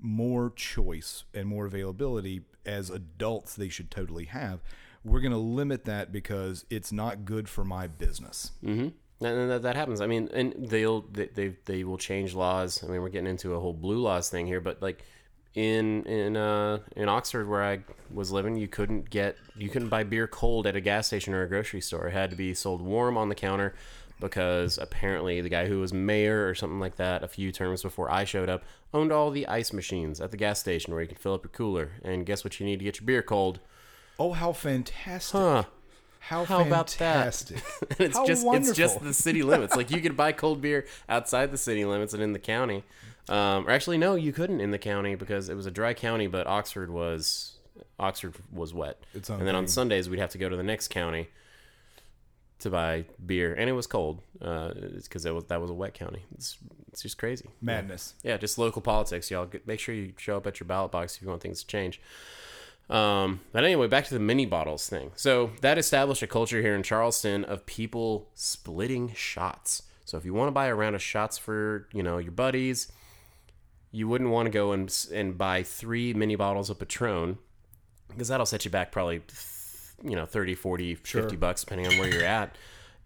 [0.00, 4.60] more choice and more availability as adults, they should totally have.
[5.04, 8.88] We're going to limit that because it's not good for my business." Mm-hmm.
[9.24, 10.00] And that, happens.
[10.00, 12.84] I mean, and they'll they, they they will change laws.
[12.84, 15.04] I mean, we're getting into a whole blue laws thing here, but like
[15.54, 17.80] in in uh in Oxford where I
[18.12, 21.42] was living, you couldn't get you couldn't buy beer cold at a gas station or
[21.42, 22.06] a grocery store.
[22.06, 23.74] It had to be sold warm on the counter
[24.20, 28.10] because apparently the guy who was mayor or something like that a few terms before
[28.10, 31.18] I showed up owned all the ice machines at the gas station where you could
[31.18, 31.92] fill up your cooler.
[32.02, 33.60] And guess what you need to get your beer cold?
[34.18, 35.38] Oh, how fantastic!
[35.38, 35.64] Huh.
[36.20, 37.34] How, How about that?
[37.34, 37.62] fantastic!
[37.90, 39.74] And it's How just it's just the city limits.
[39.76, 42.84] Like you could buy cold beer outside the city limits and in the county.
[43.28, 46.26] Um, or actually, no, you couldn't in the county because it was a dry county,
[46.26, 47.56] but Oxford was
[47.98, 49.02] Oxford was wet.
[49.14, 49.68] Its and then on.
[49.68, 51.28] Sundays we'd have to go to the next county
[52.60, 56.24] to buy beer, and it was cold because that was that was a wet county.
[56.34, 56.58] It's
[56.92, 57.48] it's just crazy.
[57.60, 58.14] Madness.
[58.22, 59.48] Yeah, just local politics, y'all.
[59.66, 62.00] Make sure you show up at your ballot box if you want things to change.
[62.90, 65.10] Um, but anyway, back to the mini bottles thing.
[65.14, 69.82] So that established a culture here in Charleston of people splitting shots.
[70.04, 72.90] So if you want to buy a round of shots for you know your buddies,
[73.92, 77.38] you wouldn't want to go and and buy three mini bottles of Patron
[78.08, 79.22] because that'll set you back probably
[80.02, 82.56] you know 30 40 50 bucks depending on where you're at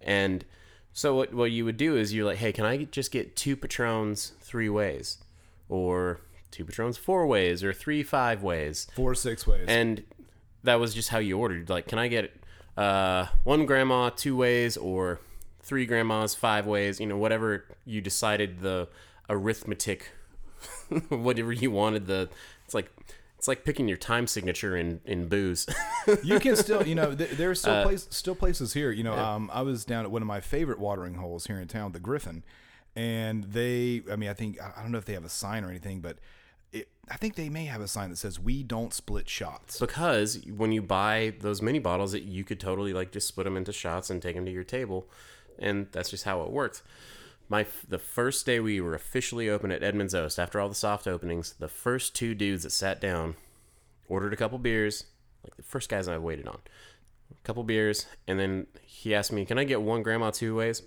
[0.01, 0.45] and
[0.93, 3.57] so what, what you would do is you're like hey can i just get two
[3.57, 5.19] patrons three ways
[5.69, 6.21] or
[6.53, 8.87] two patrons four ways or three five ways.
[8.95, 9.65] Four six ways.
[9.69, 10.05] and
[10.63, 11.69] that was just how you ordered.
[11.69, 12.33] Like can i get
[12.77, 15.19] uh, one grandma two ways or
[15.63, 17.01] three grandmas five ways?
[17.01, 18.89] You know whatever you decided the
[19.29, 20.11] arithmetic
[21.09, 22.29] whatever you wanted the
[22.65, 22.91] it's like
[23.39, 25.67] it's like picking your time signature in in booze.
[26.25, 28.91] You can still, you know, th- there's still Uh, place, still places here.
[28.91, 31.69] You know, um, I was down at one of my favorite watering holes here in
[31.69, 32.43] town, the Griffin,
[32.97, 35.71] and they, I mean, I think I don't know if they have a sign or
[35.71, 36.19] anything, but
[37.13, 40.73] I think they may have a sign that says "We don't split shots." because when
[40.73, 44.09] you buy those mini bottles that you could totally like just split them into shots
[44.09, 45.07] and take them to your table
[45.59, 46.83] and that's just how it worked
[47.49, 51.07] my the first day we were officially open at Edmund's Oast after all the soft
[51.07, 53.37] openings the first two dudes that sat down
[54.09, 55.05] ordered a couple beers
[55.45, 56.61] like the first guys i waited on.
[57.31, 60.83] A couple beers and then he asked me can i get one grandma two ways?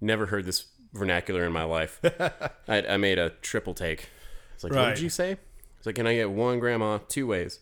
[0.00, 2.00] Never heard this vernacular in my life.
[2.68, 4.10] I, I made a triple take
[4.54, 4.94] it's like what Right.
[4.94, 5.36] did you say
[5.76, 7.60] it's like can i get one grandma two ways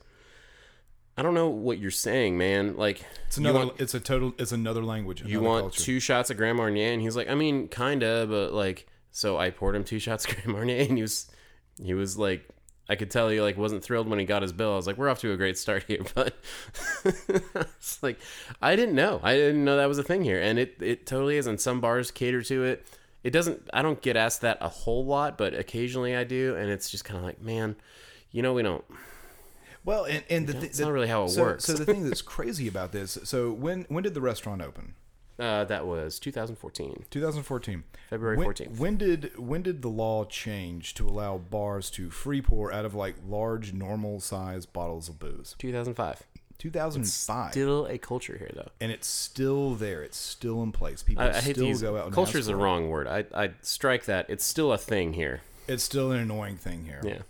[1.17, 3.59] i don't know what you're saying man like It's another.
[3.67, 4.35] want- it's a total.
[4.39, 5.23] It's another language.
[5.25, 5.83] you want culture.
[5.83, 9.51] two shots of Grand Marnier, and he's like, I mean, kinda, but like, so I
[9.51, 11.31] poured him two shots of Grand Marnier, and he was,
[11.83, 12.47] he was like,
[12.91, 14.73] I could tell he like wasn't thrilled when he got his bill.
[14.73, 16.35] I was like, we're off to a great start here, but
[17.05, 18.19] it's like,
[18.61, 21.37] I didn't know, I didn't know that was a thing here, and it it totally
[21.37, 22.87] is, and some bars cater to it.
[23.25, 23.69] It doesn't.
[23.73, 27.05] I don't get asked that a whole lot, but occasionally I do, and it's just
[27.05, 27.77] kind of like, man,
[28.31, 28.85] you know, we don't.
[29.85, 31.65] Well, and, and the, That's the- not really how it so, works.
[31.65, 33.19] So the thing that's crazy about this.
[33.25, 34.95] So when when did the restaurant open?
[35.39, 37.85] Uh, that was 2014, 2014.
[38.11, 38.79] February When- 14th.
[38.79, 42.95] When did when did the law change to allow bars to free pour out of
[42.95, 45.57] like large normal size bottles of booze?
[45.59, 46.23] 2005.
[46.63, 47.51] 2005.
[47.53, 48.69] Still a culture here, though.
[48.81, 50.03] and it's still there.
[50.03, 51.03] It's still in place.
[51.03, 53.07] People I, I hate still to use go out and culture is the wrong word.
[53.07, 54.27] I I strike that.
[54.31, 55.41] It's still a thing here.
[55.69, 57.01] It's still an annoying thing here.
[57.05, 57.23] Yeah,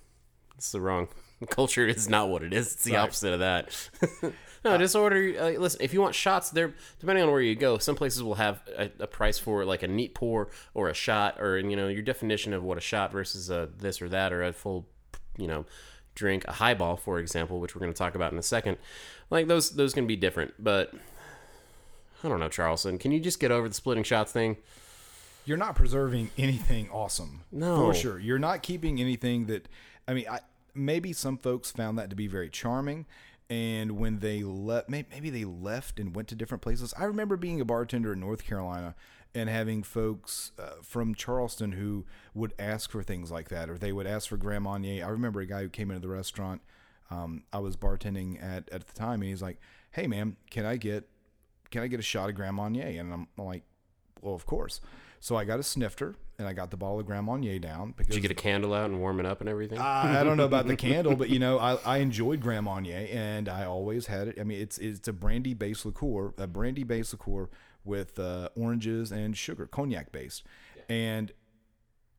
[0.57, 1.09] it's the wrong
[1.51, 1.87] culture.
[1.87, 2.73] Is not what it is.
[2.75, 3.01] It's the Right.
[3.01, 3.91] opposite of that.
[4.65, 5.35] no, just order.
[5.39, 8.35] Uh, listen, if you want shots, there depending on where you go, some places will
[8.37, 11.89] have a, a price for like a neat pour or a shot, or you know
[11.89, 14.87] your definition of what a shot versus a this or that or a full,
[15.39, 15.65] you know,
[16.15, 16.45] drink.
[16.47, 18.79] A highball, for example, which we're going to talk about in a second.
[19.31, 20.93] Like those, those can be different, but.
[22.25, 22.99] I don't know, Charleston.
[22.99, 24.57] Can you just get over the splitting shots thing?
[25.45, 27.43] You're not preserving anything awesome.
[27.51, 27.77] No.
[27.77, 28.19] For sure.
[28.19, 29.69] You're not keeping anything that
[30.07, 30.41] I mean, I
[30.75, 33.07] maybe some folks found that to be very charming
[33.51, 36.95] and when they left, maybe they left and went to different places.
[36.99, 38.95] I remember being a bartender in North Carolina
[39.35, 43.93] and having folks uh, from Charleston who would ask for things like that, or they
[43.93, 45.05] would ask for Grand Marnier.
[45.05, 46.61] I remember a guy who came into the restaurant
[47.13, 49.59] um, I was bartending at at the time, and he's like,
[49.91, 51.09] "Hey, man, can I get
[51.71, 53.65] can I get a shot of Grand Marnier?" And I'm like,
[54.21, 54.81] "Well, of course."
[55.21, 57.95] So I got a snifter and I got the bottle of Grand Marnier down.
[57.97, 59.79] Because, Did you get a candle out and warm it up and everything?
[59.79, 63.09] I, I don't know about the candle, but you know, I, I enjoyed Grand Marnier
[63.11, 64.39] and I always had it.
[64.41, 67.49] I mean, it's it's a brandy based liqueur, a brandy based liqueur
[67.85, 70.45] with uh, oranges and sugar, cognac based,
[70.89, 71.33] and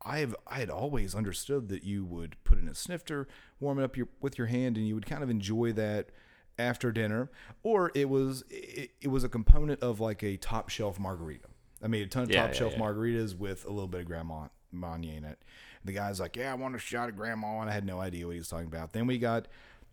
[0.01, 3.27] I have I had always understood that you would put in a snifter,
[3.59, 6.09] warm it up your, with your hand, and you would kind of enjoy that
[6.57, 7.31] after dinner,
[7.63, 11.47] or it was it, it was a component of like a top shelf margarita.
[11.83, 12.79] I made a ton of Yeah, top yeah, shelf yeah.
[12.79, 15.37] margaritas with a little bit of Grand Mar- Marnier in it.
[15.37, 17.85] And the guy's like, "Yeah, I want a shot of Grand Marnier," and I had
[17.85, 18.93] no idea what he was talking about.
[18.93, 19.47] Then we got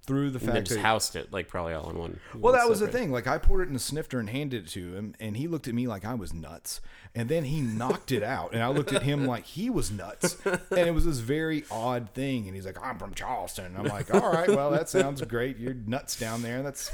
[0.06, 2.20] through the fact just that housed it like probably all in one.
[2.34, 3.12] well, that was the thing.
[3.12, 5.68] Like I poured it in a snifter and handed it to him, and he looked
[5.68, 6.80] at me like I was nuts.
[7.14, 10.38] And then he knocked it out, and I looked at him like he was nuts.
[10.44, 12.46] And it was this very odd thing.
[12.46, 15.58] And he's like, "I'm from Charleston." And I'm like, "All right, well, that sounds great.
[15.58, 16.62] You're nuts down there.
[16.62, 16.90] That's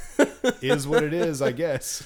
[0.63, 2.03] is what it is, I guess."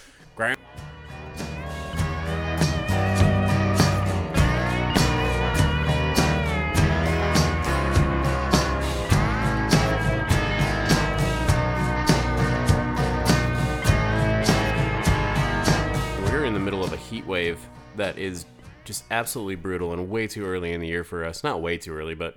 [17.41, 18.45] Wave that is
[18.85, 21.43] just absolutely brutal and way too early in the year for us.
[21.43, 22.37] Not way too early, but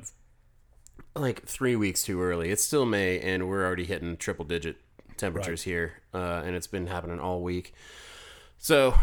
[1.16, 2.52] like three weeks too early.
[2.52, 4.78] It's still May, and we're already hitting triple digit
[5.18, 7.74] temperatures here, uh, and it's been happening all week.
[8.58, 8.98] So,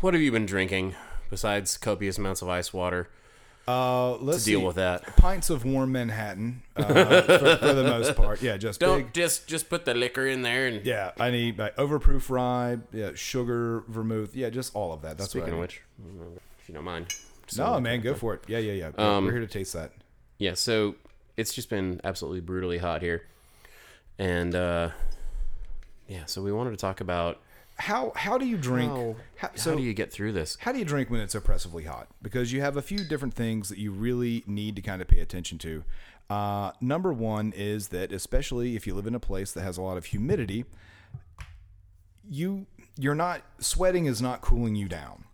[0.00, 0.94] what have you been drinking
[1.28, 3.10] besides copious amounts of ice water
[3.68, 4.66] Uh, let's to deal see.
[4.66, 5.02] with that?
[5.16, 8.40] pints of warm Manhattan uh, for, for the most part.
[8.40, 9.12] Yeah, just Don't big.
[9.12, 10.86] just just put the liquor in there and.
[10.86, 15.18] Yeah, I need like, overproof rye, yeah, sugar, vermouth, yeah, just all of that.
[15.18, 15.80] That's Speaking what I of need.
[16.30, 17.12] which, if you don't mind.
[17.56, 18.42] No, man, go for it.
[18.46, 18.90] Yeah, yeah, yeah.
[19.16, 19.92] Um, We're here to taste that.
[20.38, 20.94] yeah so
[21.36, 23.22] it's just been absolutely brutally hot here
[24.18, 24.90] and uh
[26.08, 27.40] yeah so we wanted to talk about
[27.78, 28.90] How how do you drink?
[28.90, 31.84] how, how, how do you get through this how do you drink when it's oppressively
[31.84, 32.08] hot?
[32.22, 35.20] Because you have a few different things that you really need to kind of pay
[35.20, 35.84] attention to.
[36.30, 39.82] Uh, number one is that especially if you live in a place that has a
[39.82, 40.64] lot of humidity,
[42.28, 42.66] you
[42.98, 45.24] you're not sweating is not cooling you down.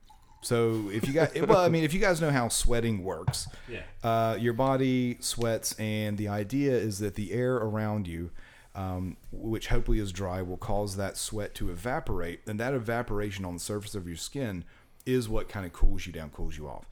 [0.42, 3.82] So if you got well, I mean, if you guys know how sweating works, Yeah.
[4.02, 8.30] uh, your body sweats, and the idea is that the air around you,
[8.74, 13.54] um, which hopefully is dry, will cause that sweat to evaporate, and that evaporation on
[13.54, 14.64] the surface of your skin
[15.04, 16.86] is what kind of cools you down, cools you off.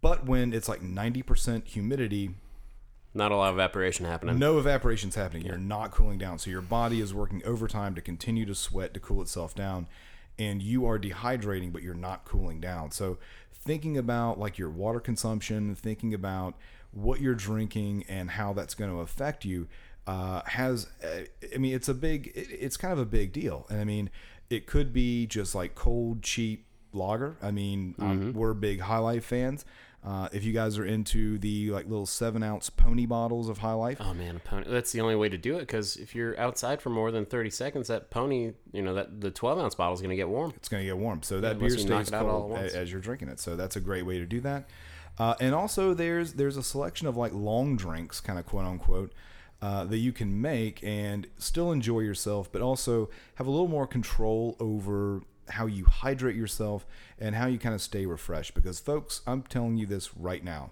[0.00, 2.30] But when it's like ninety percent humidity,
[3.12, 5.44] not a lot of evaporation happening no evaporation's happening.
[5.44, 6.38] You're not cooling down.
[6.38, 9.88] So your body is working overtime to continue to sweat to cool itself down.
[10.38, 12.92] And you are dehydrating, but you're not cooling down.
[12.92, 13.18] So
[13.52, 16.54] thinking about like your water consumption, thinking about
[16.92, 19.68] what you're drinking and how that's going to affect you
[20.06, 21.22] uh, has, uh,
[21.54, 23.66] I mean, it's a big, it's kind of a big deal.
[23.70, 24.10] And I mean,
[24.48, 27.36] it could be just like cold, cheap lager.
[27.42, 29.64] I mean, um, we're big High Life fans.
[30.02, 33.74] Uh, if you guys are into the like little seven ounce pony bottles of High
[33.74, 36.40] Life, oh man a pony that's the only way to do it because if you're
[36.40, 39.92] outside for more than 30 seconds that pony you know that the 12 ounce bottle
[39.92, 41.22] is going to get warm it's going to get warm.
[41.22, 43.40] So that unless beer stays cold at as you're drinking it.
[43.40, 44.70] So that's a great way to do that.
[45.18, 49.12] Uh, and also, there's there's a selection of like long drinks, kind of quote unquote,
[49.62, 53.86] uh, that you can make and still enjoy yourself, but also have a little more
[53.86, 56.86] control over how you hydrate yourself
[57.18, 58.54] and how you kind of stay refreshed.
[58.54, 60.70] Because, folks, I'm telling you this right now: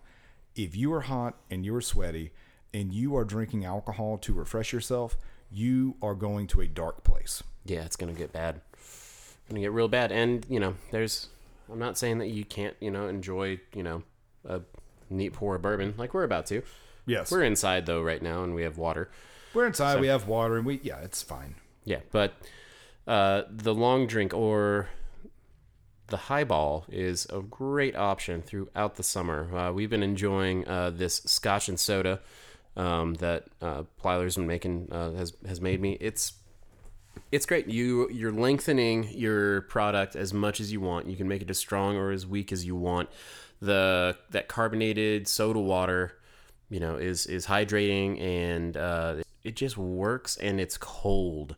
[0.55, 2.33] if you are hot and you are sweaty
[2.73, 5.17] and you are drinking alcohol to refresh yourself,
[5.51, 7.43] you are going to a dark place.
[7.65, 8.61] yeah it's going to get bad
[9.49, 11.29] going to get real bad and you know there's
[11.73, 14.03] i'm not saying that you can't you know enjoy you know
[14.47, 14.61] a
[15.11, 16.63] neat pour of bourbon like we're about to
[17.09, 19.11] Yes, we're inside though right now and we have water
[19.55, 20.01] We're inside.
[20.01, 21.57] we have water, and we yeah, it's fine.
[21.85, 22.35] Yeah, but
[23.07, 24.89] uh, the long drink or
[26.09, 29.57] the highball is a great option throughout the summer.
[29.57, 32.21] Uh, we've been enjoying uh, this Scotch and soda
[32.77, 35.97] um, that uh, Plyler's been making uh, has has made me.
[36.01, 36.35] It's
[37.33, 37.69] it's great.
[37.69, 41.07] You you're lengthening your product as much as you want.
[41.09, 43.09] You can make it as strong or as weak as you want.
[43.61, 46.18] The that carbonated soda water,
[46.71, 51.57] you know, is is hydrating and uh, it just works and it's cold.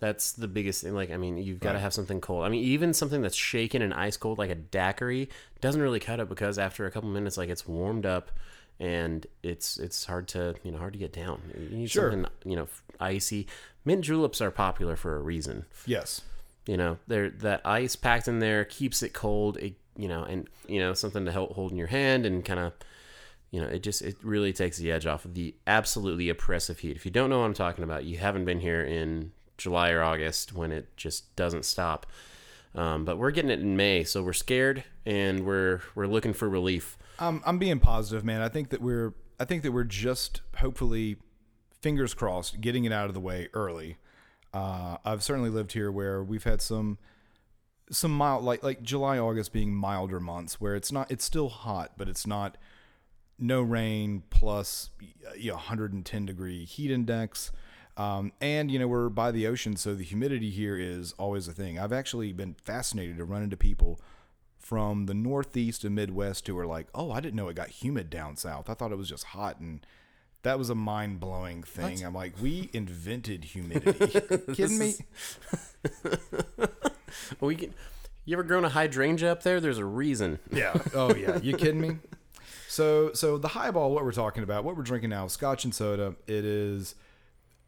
[0.00, 0.94] That's the biggest thing.
[0.94, 2.44] Like, I mean, you've got to have something cold.
[2.44, 5.28] I mean, even something that's shaken and ice cold, like a daiquiri,
[5.60, 8.30] doesn't really cut it because after a couple minutes, like it's warmed up
[8.78, 11.42] and it's it's hard to you know hard to get down.
[11.70, 12.10] You need Sure.
[12.10, 12.66] something you know
[12.98, 13.46] icy.
[13.84, 15.66] mint juleps are popular for a reason.
[15.86, 16.22] Yes.
[16.66, 19.58] You know, they're that ice packed in there keeps it cold.
[19.58, 22.60] It, you know, and you know something to help hold in your hand and kind
[22.60, 22.72] of,
[23.50, 26.96] you know, it just it really takes the edge off of the absolutely oppressive heat.
[26.96, 30.02] If you don't know what I'm talking about, you haven't been here in July or
[30.02, 32.06] August when it just doesn't stop.
[32.74, 36.48] Um, but we're getting it in May, so we're scared and we're we're looking for
[36.48, 36.96] relief.
[37.18, 38.40] I'm I'm being positive, man.
[38.40, 41.16] I think that we're I think that we're just hopefully
[41.80, 43.96] fingers crossed getting it out of the way early.
[44.52, 46.98] Uh, I've certainly lived here where we've had some
[47.90, 51.92] some mild like like July August being milder months where it's not it's still hot
[51.96, 52.56] but it's not
[53.40, 54.90] no rain plus
[55.36, 57.52] you know, 110 degree heat index.
[57.96, 61.52] Um, and you know we're by the ocean, so the humidity here is always a
[61.52, 61.78] thing.
[61.78, 64.00] I've actually been fascinated to run into people
[64.58, 68.08] from the Northeast and Midwest who are like, "Oh, I didn't know it got humid
[68.08, 68.70] down south.
[68.70, 69.84] I thought it was just hot." And
[70.42, 72.02] that was a mind blowing thing.
[72.02, 74.20] I'm like, we invented humidity.
[74.54, 74.94] Kidding me?
[77.40, 77.74] We can.
[78.24, 79.60] You ever grown a hydrangea up there?
[79.60, 80.38] There's a reason.
[80.52, 80.74] Yeah.
[80.94, 81.38] Oh yeah.
[81.42, 81.96] You kidding me?
[82.80, 86.14] So so the highball, what we're talking about, what we're drinking now, Scotch and soda.
[86.26, 86.94] It is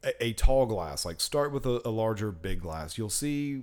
[0.02, 1.04] a, a tall glass.
[1.04, 2.96] Like start with a, a larger big glass.
[2.96, 3.60] You'll see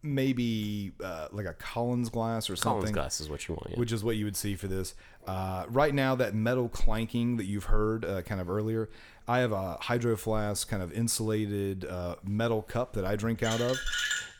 [0.00, 2.82] maybe uh, like a Collins glass or something.
[2.82, 3.70] Collins glass is what you want.
[3.70, 3.80] Yeah.
[3.80, 4.94] which is what you would see for this.
[5.26, 8.88] Uh, right now, that metal clanking that you've heard uh, kind of earlier,
[9.26, 13.60] I have a hydro flask, kind of insulated uh, metal cup that I drink out
[13.60, 13.76] of.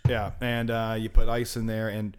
[0.09, 2.17] Yeah, and uh, you put ice in there, and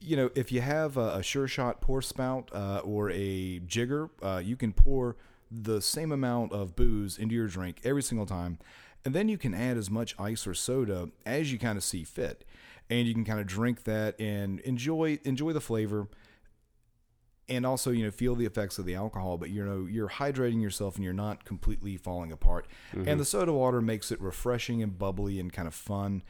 [0.00, 4.10] you know if you have a, a Sure Shot pour spout uh, or a jigger,
[4.22, 5.16] uh, you can pour
[5.50, 8.58] the same amount of booze into your drink every single time,
[9.04, 12.04] and then you can add as much ice or soda as you kind of see
[12.04, 12.44] fit,
[12.90, 16.08] and you can kind of drink that and enjoy enjoy the flavor.
[17.48, 20.62] And also you know feel the effects of the alcohol but you know you're hydrating
[20.62, 22.66] yourself and you're not completely falling apart.
[23.08, 26.22] And the soda water makes it refreshing and bubbly and kind of fun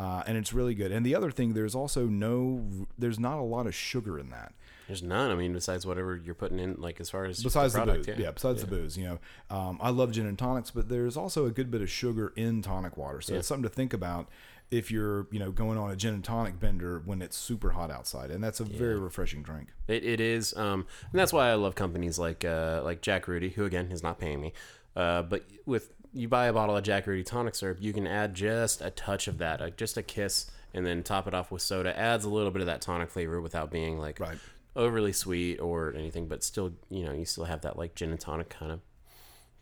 [0.00, 0.92] uh, and it's really good.
[0.92, 4.52] And the other thing there's also no there's not a lot of sugar in that.
[4.86, 5.30] There's none.
[5.30, 8.18] I mean, besides whatever you're putting in, like as far as besides the, product, booze.
[8.18, 9.18] yeah, besides the booze you know.
[9.50, 12.62] Um, i love gin and tonics but there's also a good bit of sugar in
[12.62, 13.20] tonic water.
[13.20, 14.28] So it's something to think about
[14.70, 17.90] if you're you know going on a gin and tonic bender when it's super hot
[17.90, 19.68] outside and that's a very refreshing drink.
[19.88, 23.50] It, it is, um, and that's why I love companies like uh, like Jack Rudy,
[23.50, 24.52] who again is not paying me.
[24.96, 28.34] Uh, but with you buy a bottle of Jack Rudy tonic syrup, you can add
[28.34, 31.96] just a touch of that, just a kiss, and then top it off with soda.
[31.98, 34.38] Adds a little bit of that tonic flavor without being like Right.
[34.76, 38.20] overly sweet or anything, but still, you know, you still have that like gin and
[38.20, 38.80] tonic kind of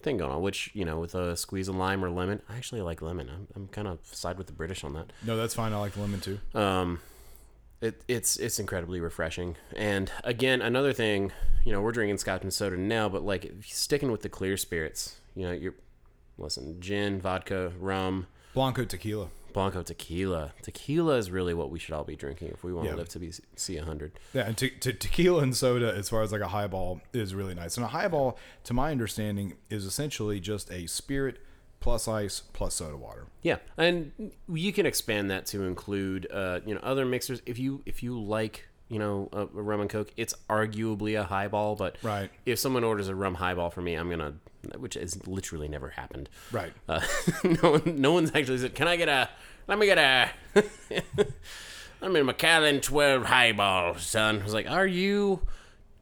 [0.03, 0.42] thing going on.
[0.42, 3.28] Which you know, with a squeeze of lime or lemon, I actually like lemon.
[3.30, 5.12] I'm, I'm kind of side with the British on that.
[5.24, 7.01] no that's fine i like lemon too Um,
[7.80, 9.57] it, it's it's incredibly refreshing.
[9.76, 11.32] And again, another thing,
[11.64, 15.16] you know, we're drinking scotch and soda now, but like sticking with the clear spirits,
[15.34, 15.74] you know, you're
[16.39, 20.53] listen, gin, vodka, rum, blanco tequila blanco, tequila.
[20.61, 22.91] Tequila is really what we should all be drinking if we want Yeah.
[22.93, 24.12] to live to be see hundred.
[24.34, 27.55] Yeah, and te- te- tequila and soda, as far as like a highball, is really
[27.55, 27.78] nice.
[27.78, 31.39] And a highball, to my understanding, is essentially just a spirit
[31.80, 33.28] plus ice plus soda water.
[33.41, 34.12] Yeah, and
[34.47, 37.41] you can expand that to include, uh, you know, other mixers.
[37.47, 41.24] If you if you like, you know, a, a rum and coke, it's arguably a
[41.24, 41.74] highball.
[41.76, 42.30] But Right.
[42.45, 44.34] if someone orders a rum highball for me, I'm gonna,
[44.78, 46.28] which has literally never happened.
[46.53, 46.72] Right.
[46.89, 47.01] Uh,
[47.62, 49.28] no one, no one's actually said, "Can I get a?
[49.66, 50.30] Let me get a."
[52.03, 54.41] I'm in Macallan 12 highball, son.
[54.41, 55.41] I was like, "Are you?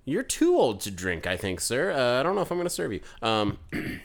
[0.04, 1.90] You're too old to drink, I think, sir.
[1.92, 3.58] Uh, I don't know if I'm gonna serve you." Um.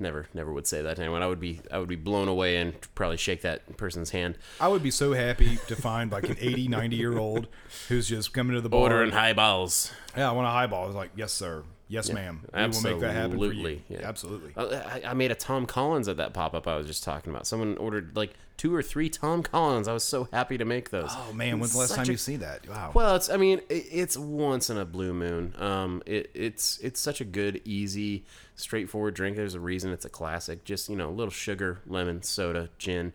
[0.00, 1.22] Never, never would say that to anyone.
[1.22, 4.38] I would be, I would be blown away and probably shake that person's hand.
[4.58, 7.48] I would be so happy to find like an 80, 90 year old
[7.88, 8.80] who's just coming to the bar.
[8.80, 9.92] Ordering highballs.
[10.16, 10.84] Yeah, I want a highball.
[10.84, 11.64] I was like, yes, sir.
[11.90, 12.40] Yes, ma'am.
[12.54, 13.50] We will make that happen for you.
[13.50, 13.98] Absolutely, yeah.
[14.08, 14.52] Absolutely.
[14.56, 17.30] Uh, I, I made a Tom Collins at that pop up I was just talking
[17.32, 17.48] about.
[17.48, 19.88] Someone ordered like two or three Tom Collins.
[19.88, 21.10] I was so happy to make those.
[21.10, 22.68] Oh man, when's the last time a- you see that?
[22.68, 22.92] Wow.
[22.94, 25.52] Well, it's I mean it, it's once in a blue moon.
[25.58, 28.24] Um, it, it's it's such a good, easy,
[28.54, 29.36] straightforward drink.
[29.36, 30.64] There's a reason it's a classic.
[30.64, 33.12] Just you know, a little sugar, lemon, soda, gin.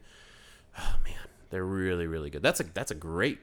[0.77, 1.13] Oh man,
[1.49, 2.43] they're really really good.
[2.43, 3.39] That's a that's a great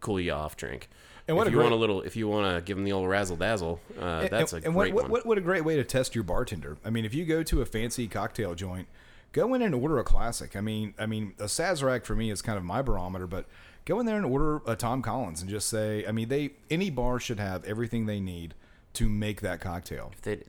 [0.00, 0.90] cool you off drink.
[1.30, 2.92] And what if you great- want a little, if you want to give them the
[2.92, 5.10] old razzle dazzle, uh, that's and, a and great what, one.
[5.12, 6.76] What, what a great way to test your bartender.
[6.84, 8.88] I mean, if you go to a fancy cocktail joint,
[9.32, 10.56] go in and order a classic.
[10.56, 13.46] I mean, I mean, a Sazerac for me is kind of my barometer, but
[13.84, 16.90] go in there and order a Tom Collins and just say, I mean, they any
[16.90, 18.54] bar should have everything they need
[18.94, 20.10] to make that cocktail.
[20.14, 20.42] If they,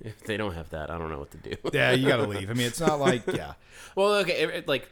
[0.00, 1.54] if they don't have that, I don't know what to do.
[1.72, 2.50] Yeah, you got to leave.
[2.50, 3.52] I mean, it's not like yeah.
[3.94, 4.90] well, okay, it- it- like,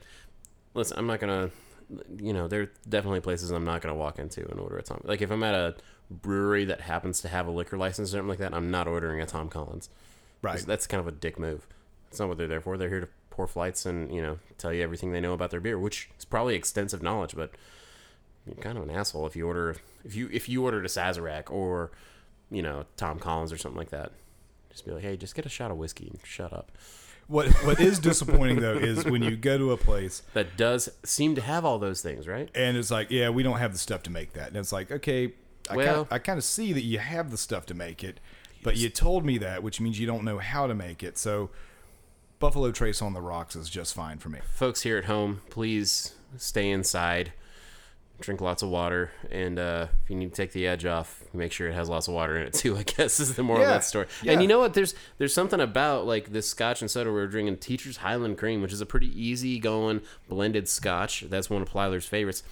[0.74, 1.50] listen, I'm not gonna,
[2.18, 5.00] you know, there are definitely places I'm not gonna walk into and order a Tom.
[5.04, 5.74] Like, if I'm at a
[6.10, 9.20] brewery that happens to have a liquor license or something like that, I'm not ordering
[9.20, 9.88] a Tom Collins.
[10.42, 10.60] Right.
[10.60, 11.66] That's kind of a dick move.
[12.10, 12.76] It's not what they're there for.
[12.76, 15.60] They're here to pour flights and you know tell you everything they know about their
[15.60, 17.50] beer, which is probably extensive knowledge, but
[18.46, 21.50] you're kind of an asshole if you order if you if you ordered a Sazerac
[21.50, 21.90] or
[22.50, 24.12] you know Tom Collins or something like that.
[24.70, 26.72] Just be like, hey, just get a shot of whiskey and shut up.
[27.26, 31.34] What what is disappointing though is when you go to a place That does seem
[31.36, 32.50] to have all those things, right?
[32.54, 34.48] and it's like, yeah, we don't have the stuff to make that.
[34.48, 35.32] And it's like, okay,
[35.70, 38.20] I Well- kind I kind of see that you have the stuff to make it,
[38.62, 41.16] but you told me that, which means you don't know how to make it.
[41.18, 41.50] So
[42.40, 44.40] Buffalo Trace on the rocks is just fine for me.
[44.52, 47.32] Folks here at home, please stay inside,
[48.20, 51.52] drink lots of water, and uh, if you need to take the edge off, make
[51.52, 52.76] sure it has lots of water in it too.
[52.76, 54.06] I guess is the moral Yeah, of that story.
[54.22, 54.32] yeah.
[54.32, 54.74] And you know what?
[54.74, 58.72] There's there's something about like this Scotch and soda we're drinking, Teacher's Highland Cream, which
[58.72, 61.22] is a pretty easy going blended Scotch.
[61.28, 62.42] That's one of Plyler's favorites.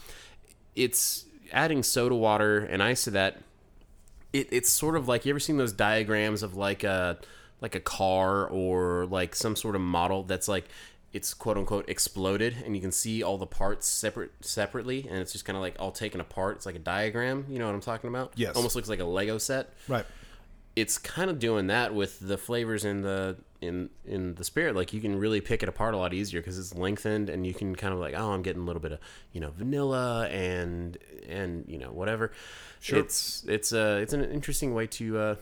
[0.74, 3.38] It's adding soda water and ice to that
[4.32, 7.18] it, it's sort of like you ever seen those diagrams of like a
[7.60, 10.64] like a car or like some sort of model that's like
[11.12, 15.32] it's quote unquote exploded and you can see all the parts separate separately and it's
[15.32, 17.80] just kind of like all taken apart it's like a diagram you know what i'm
[17.80, 18.56] talking about Yes.
[18.56, 20.06] almost looks like a lego set Right.
[20.74, 24.92] it's kind of doing that with the flavors in the in in the spirit like
[24.92, 27.76] you can really pick it apart a lot easier because it's lengthened and you can
[27.76, 28.98] kind of like oh i'm getting a little bit of
[29.32, 30.96] you know vanilla and
[31.28, 32.32] and you know whatever
[32.80, 32.98] Sure.
[32.98, 35.34] it's it's uh it's an interesting way to uh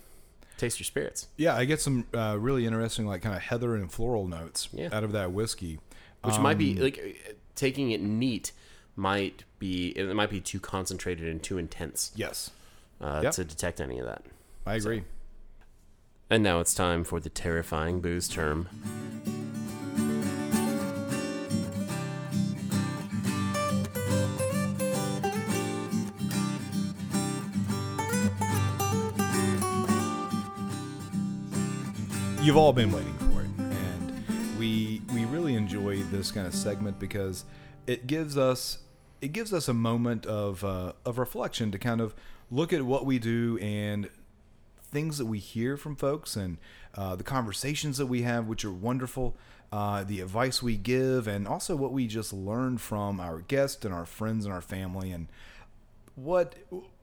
[0.60, 3.90] taste your spirits Yeah, I get some uh, really interesting, like kind of heather and
[3.90, 4.90] floral notes Yeah.
[4.92, 5.78] out of that whiskey.
[6.22, 8.52] which might be Um, like uh, taking it neat
[8.96, 12.50] might be it might be too concentrated and too intense Yes,
[13.00, 13.32] uh, Yep.
[13.34, 14.22] to detect any of that
[14.66, 15.04] I agree.
[16.28, 18.68] and now it's time for the terrifying booze term
[32.42, 36.98] You've all been waiting for it, and we we really enjoy this kind of segment
[36.98, 37.44] because
[37.86, 38.78] it gives us
[39.20, 42.14] it gives us a moment of uh, of reflection to kind of
[42.50, 44.08] look at what we do and
[44.82, 46.56] things that we hear from folks and
[46.94, 49.36] uh, the conversations that we have, which are wonderful,
[49.70, 53.92] uh, the advice we give, and also what we just learned from our guests and
[53.92, 55.28] our friends and our family, and
[56.14, 56.54] what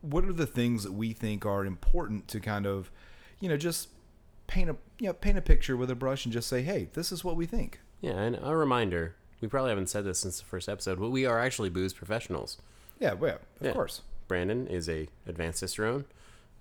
[0.01, 2.89] what are the things that we think are important to kind of,
[3.39, 3.89] you know, just
[4.47, 7.11] paint a you know, paint a picture with a brush and just say, hey, this
[7.11, 7.79] is what we think.
[8.01, 11.25] Yeah, and a reminder, we probably haven't said this since the first episode, but we
[11.25, 12.57] are actually booze professionals.
[12.99, 13.73] Yeah, well, of Yeah.
[13.73, 14.01] course.
[14.27, 16.05] Brandon is a advanced cicerone.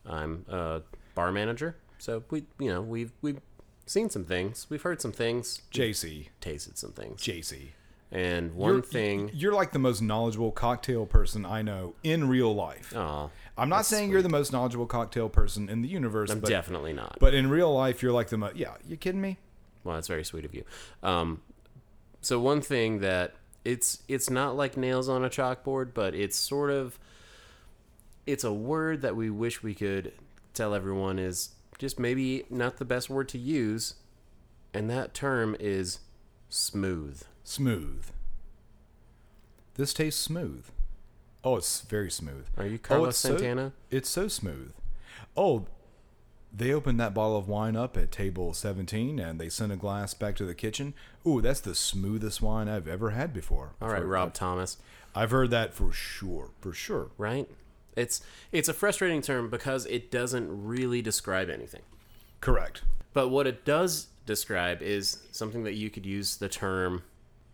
[0.05, 0.83] I'm a
[1.15, 1.77] bar manager.
[1.99, 3.41] So we you know, we've we've
[3.87, 7.21] seen some things, we've heard some things, JC, tasted some things.
[7.23, 7.69] JC.
[8.17, 12.55] And one You're- thing You're like the most knowledgeable cocktail person I know in real
[12.55, 12.95] life.
[12.97, 16.49] Oh, I'm not saying you're the most knowledgeable cocktail person in the universe, I'm but
[16.49, 17.19] definitely not.
[17.21, 18.57] but in real life, you're like the most.
[18.57, 19.37] Yeah, you kidding me?
[19.85, 20.65] Well, that's very sweet of you.
[21.03, 21.43] Um,
[22.23, 23.35] so one thing that
[23.67, 26.99] it's it's not like nails on a chalkboard, but it's sort of
[28.27, 30.13] it's a word that we wish we could
[30.55, 33.97] tell everyone is just maybe not the best word to use,
[34.73, 36.01] and that term is
[36.49, 37.23] smooth.
[37.47, 38.07] Smooth.
[39.75, 40.65] This tastes smooth.
[41.45, 42.47] Oh, it's very smooth.
[42.57, 43.73] Are you Oh, Carlos it's so- Santana?
[43.89, 44.73] It's so smooth.
[45.37, 45.67] Oh,
[46.53, 50.13] they opened that bottle of wine up at table 17 and they sent a glass
[50.13, 50.93] back to the kitchen.
[51.25, 53.75] Ooh, that's the smoothest wine I've ever had before.
[53.81, 54.79] All right, Rob Thomas.
[55.15, 56.51] I've heard that for sure.
[56.61, 57.11] For sure.
[57.17, 57.49] Right?
[57.95, 61.83] It's it's a frustrating term because it doesn't really describe anything.
[62.41, 62.83] Correct.
[63.13, 67.05] But what it does describe is something that you could use the term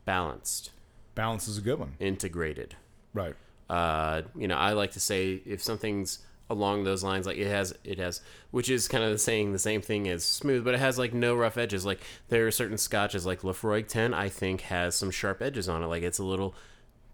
[0.04, 0.70] balanced,
[1.14, 1.94] Balance is a good one.
[2.00, 2.76] integrated.
[3.14, 3.34] Right.
[3.68, 6.18] Uh, you know, I like to say if something's
[6.50, 9.80] along those lines, like it has, it has, which is kind of saying the same
[9.80, 11.86] thing as smooth, but it has like no rough edges.
[11.86, 15.82] Like there are certain scotches, like Laphroaig 10, I think has some sharp edges on
[15.82, 15.86] it.
[15.86, 16.54] Like it's a little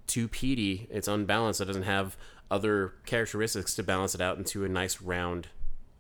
[0.07, 0.89] too peaty.
[0.91, 1.61] It's unbalanced.
[1.61, 2.17] It doesn't have
[2.51, 5.49] other characteristics to balance it out into a nice round,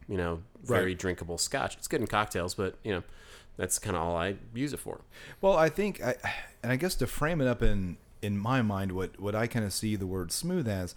[0.08, 0.98] you know, very Right.
[0.98, 1.76] drinkable scotch.
[1.76, 3.02] It's good in cocktails, but you know,
[3.58, 5.02] that's kind of all I use it for.
[5.42, 6.14] Well, I think, I,
[6.62, 9.64] and I guess to frame it up in in my mind, what what I kind
[9.64, 10.94] of see the word smooth as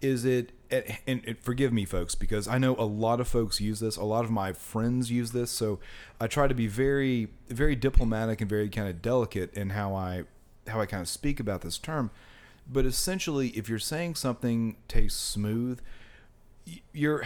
[0.00, 3.80] is it, and, and forgive me, folks, because I know a lot of folks use
[3.80, 3.96] this.
[3.96, 5.78] A lot of my friends use this, so
[6.20, 10.24] I try to be very very diplomatic and very kind of delicate in how I
[10.68, 12.10] how I kind of speak about this term.
[12.70, 15.80] But essentially, if you're saying something tastes smooth,
[16.92, 17.24] you're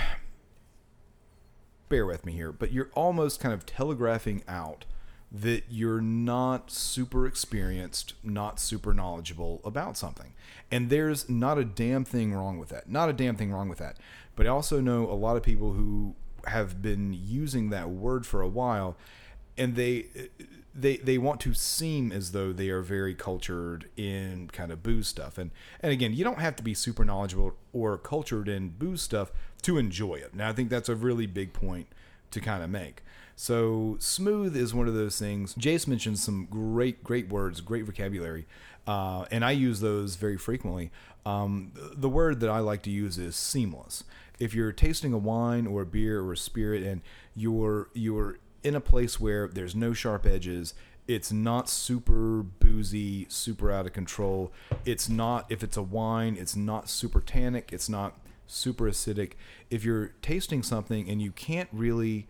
[1.89, 4.85] bear with me here, but you're almost kind of telegraphing out
[5.31, 10.33] that you're not super experienced, not super knowledgeable about something.
[10.71, 12.89] And there's not a damn thing wrong with that.
[12.89, 13.99] Not a damn thing wrong with that.
[14.37, 16.15] But I also know a lot of people who
[16.47, 18.97] have been using that word for a while
[19.59, 20.07] and they
[20.75, 25.09] they they want to seem as though they are very cultured in kind of booze
[25.09, 29.03] stuff and and again you don't have to be super knowledgeable or cultured in booze
[29.03, 29.33] stuff
[29.63, 30.35] to enjoy it.
[30.35, 31.87] Now i think that's a really big point
[32.31, 33.03] to kind of make.
[33.37, 35.55] So smooth is one of those things.
[35.55, 38.47] Jayce mentioned some great great words great vocabulary
[38.87, 40.91] uh, and i use those very frequently.
[41.27, 44.05] Um, the word that i like to use is seamless.
[44.39, 47.03] If you're tasting a wine or a beer or a spirit and
[47.35, 50.75] you're you're in a place where there's no sharp edges
[51.09, 54.53] it's not super boozy super out of control
[54.85, 58.19] it's not if it's a wine it's not super tannic it's not
[58.49, 59.33] super acidic.
[59.71, 62.27] If you're tasting something and you can't really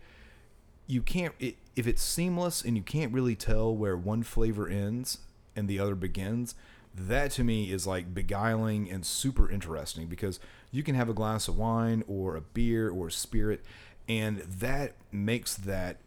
[0.87, 5.19] you can't it, if it's seamless and you can't really tell where one flavor ends
[5.55, 6.55] and the other begins
[6.95, 10.39] that to me is like beguiling and super interesting because
[10.71, 13.63] you can have a glass of wine or a beer or a spirit
[14.07, 15.97] and that makes that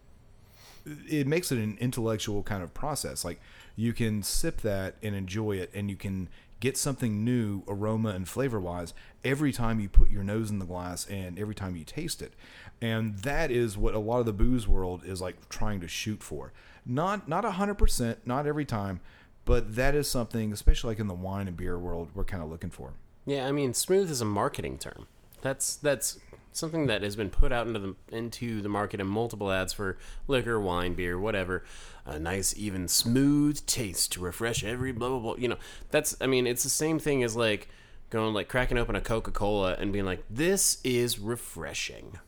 [1.09, 3.25] it makes it an intellectual kind of process.
[3.25, 3.41] Like
[3.77, 6.29] you can sip that and enjoy it and you can
[6.63, 8.95] get something new aroma and flavor wise
[9.25, 12.35] every time you put your nose in the glass and every time you taste it.
[12.81, 16.23] And that is what a lot of the booze world is like trying to shoot
[16.23, 16.53] for.
[16.87, 19.01] Not not 100% not every time
[19.45, 22.49] but that is something especially like in the wine and beer world we're kind of
[22.49, 22.93] looking for.
[23.27, 25.09] Yeah, I mean, smooth is a marketing term.
[25.41, 26.21] That's that's
[26.53, 29.97] something that has been put out into the into the market in multiple ads for
[30.27, 31.65] liquor, wine, beer, whatever.
[32.05, 35.37] A nice, even, smooth taste to refresh every blah blah blah.
[35.37, 35.59] You know,
[35.91, 36.17] that's.
[36.21, 37.69] I mean, it's the same thing as like
[38.11, 42.19] going like cracking open a Coca Cola and being like, "This is refreshing."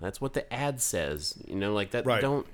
[0.00, 1.42] That's what the ad says.
[1.46, 2.06] You know, like that.
[2.06, 2.20] Right.
[2.20, 2.46] Don't.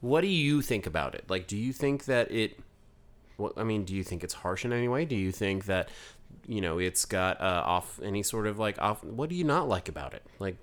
[0.00, 1.24] What do you think about it?
[1.28, 2.58] Like, do you think that it
[3.36, 5.04] what I mean, do you think it's harsh in any way?
[5.04, 5.88] Do you think that
[6.46, 9.02] you know it's got uh, off any sort of like off?
[9.04, 10.22] What do you not like about it?
[10.38, 10.56] Like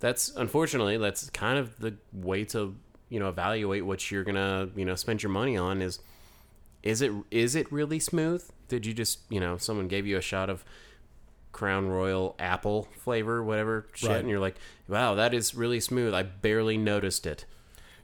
[0.00, 2.74] that's unfortunately that's kind of the way to
[3.08, 5.98] you know evaluate what you're gonna you know spend your money on is
[6.82, 8.44] is it is it really smooth?
[8.68, 10.64] Did you just you know someone gave you a shot of
[11.52, 14.20] Crown Royal apple flavor, whatever shit, Right.
[14.20, 14.56] and you're like,
[14.86, 16.14] wow, that is really smooth.
[16.14, 17.46] I barely noticed it.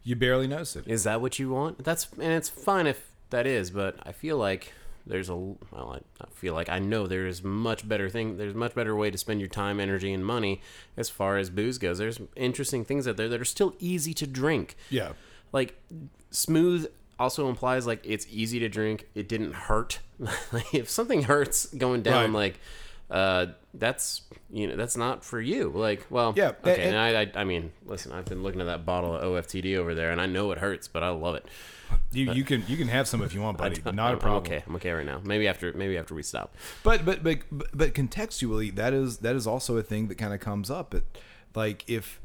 [0.03, 1.85] you barely notice it Is that what you want?
[1.85, 4.72] That's and it's fine if that is, but I feel like
[5.07, 8.37] there's a well, I, I feel like I know there is much better thing.
[8.37, 10.61] There's much better way to spend your time, energy, and money
[10.97, 11.99] as far as booze goes.
[11.99, 14.77] There's interesting things out there that are still easy to drink.
[14.91, 15.13] yeah
[15.53, 15.79] Like
[16.31, 19.07] smooth also implies like it's easy to drink.
[19.15, 20.01] It didn't hurt.
[20.53, 22.43] like if something hurts going down, Right.
[22.53, 22.61] like
[23.11, 25.69] uh, that's you know that's not for you.
[25.71, 26.85] Like well, Yeah, okay.
[26.87, 29.77] and- And, I, I I mean, listen, I've been looking at that bottle of OFTD
[29.77, 31.47] over there, and I know it hurts, but I love it.
[32.13, 34.53] you, you can you can have some if you want buddy not a problem I'm
[34.53, 34.65] okay.
[34.67, 35.21] I'm okay right now.
[35.25, 36.55] Maybe after maybe after we stop.
[36.83, 37.39] But but but
[37.73, 40.95] but contextually, that is that is also a thing that kind of comes up.
[40.95, 41.05] It,
[41.55, 42.21] like if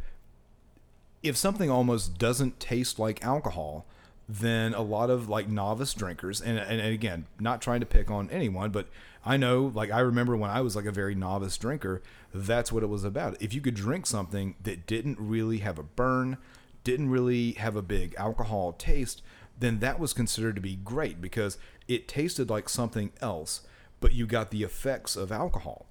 [1.22, 3.86] if something almost doesn't taste like alcohol,
[4.28, 8.30] then a lot of like novice drinkers, and and again, not trying to pick on
[8.30, 8.88] anyone, but
[9.26, 12.01] I know, like I remember when I was like a very novice drinker,
[12.34, 13.41] that's what it was about.
[13.41, 16.38] If you could drink something that didn't really have a burn,
[16.84, 19.22] didn't really have a big alcohol taste,
[19.59, 21.57] then that was considered to be great because
[21.88, 23.61] it tasted like something else,
[23.99, 25.86] but you got the effects of alcohol.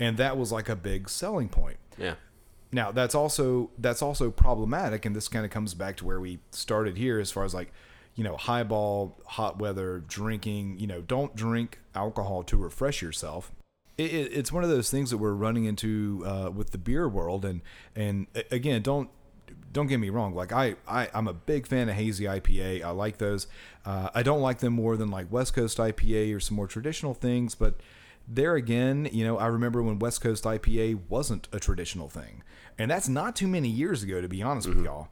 [0.00, 1.76] And that was like a big selling point.
[1.96, 2.14] Yeah.
[2.72, 6.40] Now that's also that's also problematic, and this kind of comes back to where we
[6.50, 7.72] started here, as far as like,
[8.14, 10.78] you know, highball, hot weather, drinking.
[10.78, 13.52] You know, don't drink alcohol to refresh yourself.
[13.98, 17.08] It, it, it's one of those things that we're running into uh, with the beer
[17.08, 17.60] world, and
[17.94, 19.08] and again, don't
[19.72, 20.34] don't get me wrong.
[20.34, 22.82] Like I, I I'm a big fan of hazy IPA.
[22.82, 23.46] I like those.
[23.84, 27.14] Uh, I don't like them more than like West Coast IPA or some more traditional
[27.14, 27.80] things, but
[28.28, 32.42] there again, you know, I remember when West Coast IPA wasn't a traditional thing,
[32.78, 35.08] and that's not too many years ago, to be honest with y'all.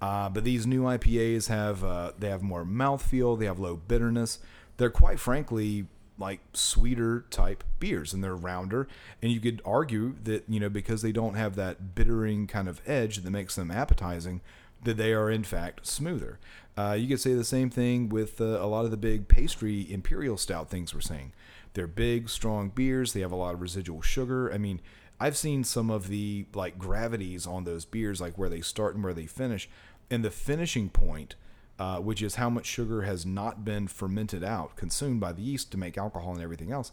[0.00, 4.38] Uh, but these new IPAs have uh, they have more mouthfeel, they have low bitterness.
[4.76, 5.86] They're quite frankly
[6.18, 8.86] like sweeter type beers, and they're rounder.
[9.22, 12.80] And you could argue that you know because they don't have that bittering kind of
[12.86, 14.40] edge that makes them appetizing,
[14.82, 16.38] that they are in fact smoother.
[16.76, 19.90] Uh, you could say the same thing with uh, a lot of the big pastry
[19.92, 21.32] imperial stout things we're seeing.
[21.74, 23.12] They're big, strong beers.
[23.12, 24.52] They have a lot of residual sugar.
[24.52, 24.80] I mean,
[25.20, 29.04] I've seen some of the like gravities on those beers, like where they start and
[29.04, 29.68] where they finish,
[30.10, 31.36] and the finishing point,
[31.78, 35.70] uh, which is how much sugar has not been fermented out, consumed by the yeast
[35.72, 36.92] to make alcohol and everything else.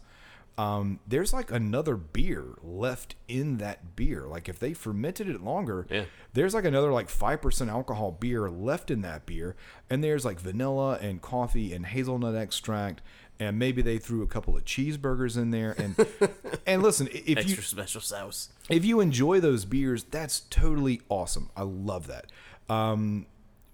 [0.58, 4.26] Um, there's like another beer left in that beer.
[4.28, 6.04] Like if they fermented it longer, Yeah.
[6.34, 9.56] there's like another like 5% alcohol beer left in that beer
[9.88, 13.00] and there's like vanilla and coffee and hazelnut extract
[13.40, 15.94] and maybe they threw a couple of cheeseburgers in there and
[16.66, 18.50] and listen if Extra you special sauce.
[18.68, 22.26] if you enjoy those beers that's totally awesome i love that
[22.68, 23.26] um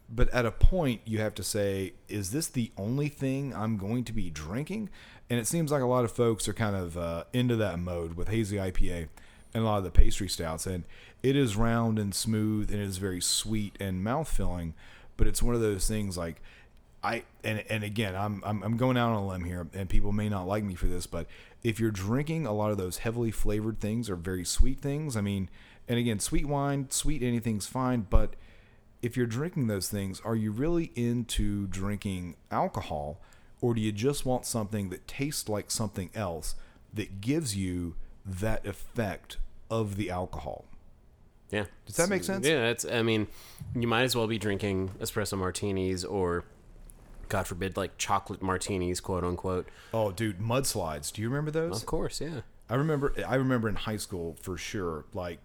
[0.09, 4.05] but at a point you have to say, is this the only thing I'm going
[4.05, 4.89] to be drinking?
[5.29, 8.15] And it seems like a lot of folks are kind of uh, into that mode
[8.15, 9.09] with hazy IPA
[9.53, 10.85] and a lot of the pastry stouts, and
[11.23, 14.75] it is round and smooth and it is very sweet and mouth filling.
[15.17, 16.41] But it's one of those things like
[17.03, 20.13] I and and again I'm, I'm I'm going out on a limb here, and people
[20.13, 21.27] may not like me for this, but
[21.63, 25.21] if you're drinking a lot of those heavily flavored things or very sweet things, I
[25.21, 25.49] mean,
[25.89, 28.35] and again, sweet wine, sweet anything's fine, but
[29.01, 33.21] if you're drinking those things, are you really into drinking alcohol,
[33.61, 36.57] or do you just want something that tastes like something else
[36.93, 37.95] that gives you
[38.25, 39.39] that effect
[39.71, 40.65] of the alcohol?
[41.51, 41.65] Yeah.
[41.87, 42.47] Does that make sense?
[42.47, 43.27] Yeah, it's I mean,
[43.75, 46.45] you might as well be drinking espresso martinis or
[47.29, 49.69] God forbid like chocolate martinis, quote unquote.
[49.93, 51.13] Oh, dude, mudslides.
[51.13, 51.81] Do you remember those?
[51.81, 52.41] Of course, yeah.
[52.71, 55.39] I remember I remember in high school for sure, like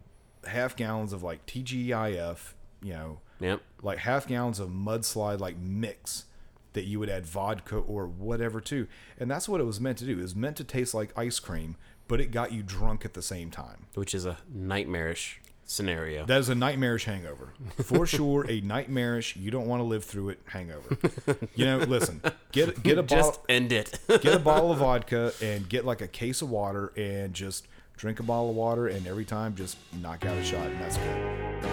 [0.45, 3.61] half gallons of like TGIF, you know, Yep.
[3.81, 6.25] like half gallons of mudslide like mix
[6.73, 8.87] that you would add vodka or whatever to.
[9.19, 10.13] And that's what it was meant to do.
[10.17, 11.75] It was meant to taste like ice cream,
[12.07, 13.85] but it got you drunk at the same time.
[13.93, 15.39] Which is a nightmarish
[15.73, 16.25] scenario.
[16.25, 17.49] That is a nightmarish hangover.
[17.83, 20.97] For sure, a nightmarish, you don't want to live through it hangover.
[21.55, 22.21] You know, listen,
[22.51, 23.99] get get a Just end it.
[24.07, 27.67] get a bottle of vodka and get like a case of water and just
[27.97, 30.97] drink a bottle of water and every time just knock out a shot and that's
[30.97, 31.72] good.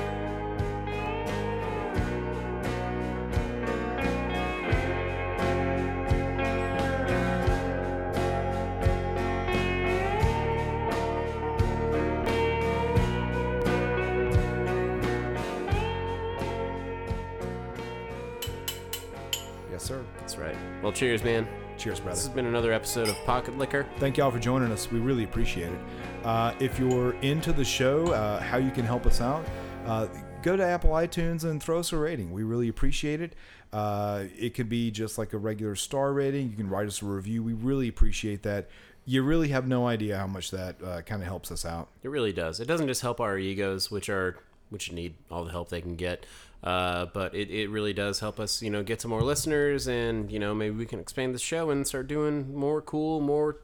[21.00, 21.48] Cheers, man.
[21.78, 22.14] Cheers, brother.
[22.14, 23.86] This has been another episode of Pocket Liquor.
[23.96, 24.92] Thank y'all for joining us.
[24.92, 25.80] We really appreciate it.
[26.24, 29.42] Uh, if you're into the show, uh, how you can help us out,
[29.86, 30.08] uh,
[30.42, 32.30] go to Apple iTunes and throw us a rating.
[32.32, 33.34] We really appreciate it.
[33.72, 36.50] Uh, it could be just like a regular star rating.
[36.50, 37.42] You can write us a review.
[37.42, 38.68] We really appreciate that.
[39.06, 41.88] You really have no idea how much that uh, kind of helps us out.
[42.02, 42.60] It really does.
[42.60, 44.36] It doesn't just help our egos, which are
[44.70, 46.24] which need all the help they can get,
[46.64, 50.30] uh, but it, it really does help us, you know, get some more listeners, and
[50.30, 53.58] you know maybe we can expand the show and start doing more cool, more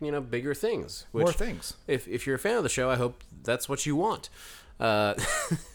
[0.00, 1.06] you know, bigger things.
[1.12, 1.74] Which, More things.
[1.86, 4.30] If if you're a fan of the show, I hope that's what you want.
[4.78, 5.14] Uh,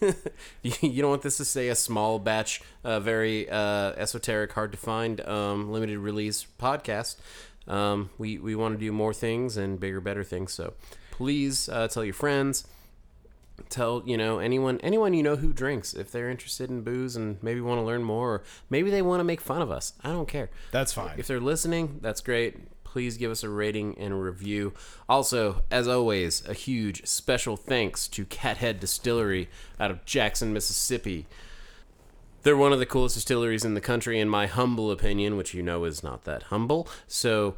[0.62, 4.72] you, you don't want this to stay a small batch, uh, very uh, esoteric, hard
[4.72, 7.16] to find, um, limited release podcast.
[7.68, 10.52] Um, we we want to do more things and bigger, better things.
[10.52, 10.74] So
[11.12, 12.66] please uh, tell your friends.
[13.68, 17.42] Tell you know anyone anyone you know who drinks if they're interested in booze and
[17.42, 19.94] maybe want to learn more or maybe they want to make fun of us.
[20.04, 20.50] I don't care.
[20.72, 21.18] That's fine.
[21.18, 22.56] If they're listening, that's great.
[22.84, 24.72] Please give us a rating and a review.
[25.08, 31.26] Also, as always, a huge special thanks to Cathead Distillery out of Jackson, Mississippi.
[32.42, 35.62] They're one of the coolest distilleries in the country, in my humble opinion, which you
[35.62, 36.88] know is not that humble.
[37.06, 37.56] So,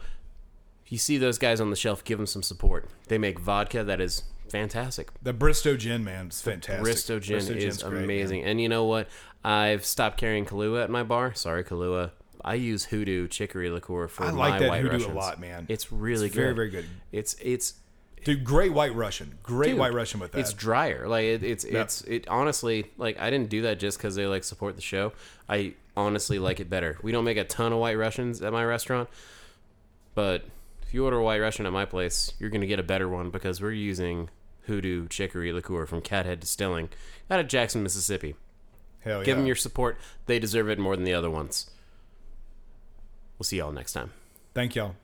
[0.85, 2.89] if you see those guys on the shelf, give them some support.
[3.09, 5.11] They make vodka that is fantastic.
[5.23, 6.83] The Bristow Gin, man, is fantastic.
[6.83, 8.05] Bristow gin Bristow is great, man.
[8.05, 8.45] amazing.
[8.45, 9.09] And you know what?
[9.45, 11.35] I've stopped carrying Kahlua at my bar.
[11.35, 12.11] Sorry, Kahlua.
[12.45, 15.13] I use Hoodoo chicory liqueur for I my like that white Hoodoo Russians.
[15.13, 15.67] a lot, man.
[15.69, 16.43] It's really It's good.
[16.43, 16.87] very, very good.
[17.13, 17.75] It's it's
[18.25, 19.39] Dude, great White Russian.
[19.45, 20.41] Great dude, White Russian with that.
[20.41, 21.07] It's drier.
[21.09, 24.43] Like it, it's it's it honestly like I didn't do that just because they like
[24.45, 25.13] support the show.
[25.49, 26.99] I honestly like it better.
[27.03, 29.09] We don't make a ton of White Russians at my restaurant,
[30.15, 30.45] but
[30.83, 33.31] if you order a White Russian at my place, you're gonna get a better one
[33.31, 34.29] because we're using
[34.69, 36.89] Hoodoo chicory liqueur from Cathead Distilling
[37.31, 38.37] out of Jackson, Mississippi.
[39.01, 39.25] Hell yeah.
[39.25, 39.99] Give them your support.
[40.27, 41.71] They deserve it more than the other ones.
[43.39, 44.13] We'll see y'all next time.
[44.55, 44.95] Thank y'all.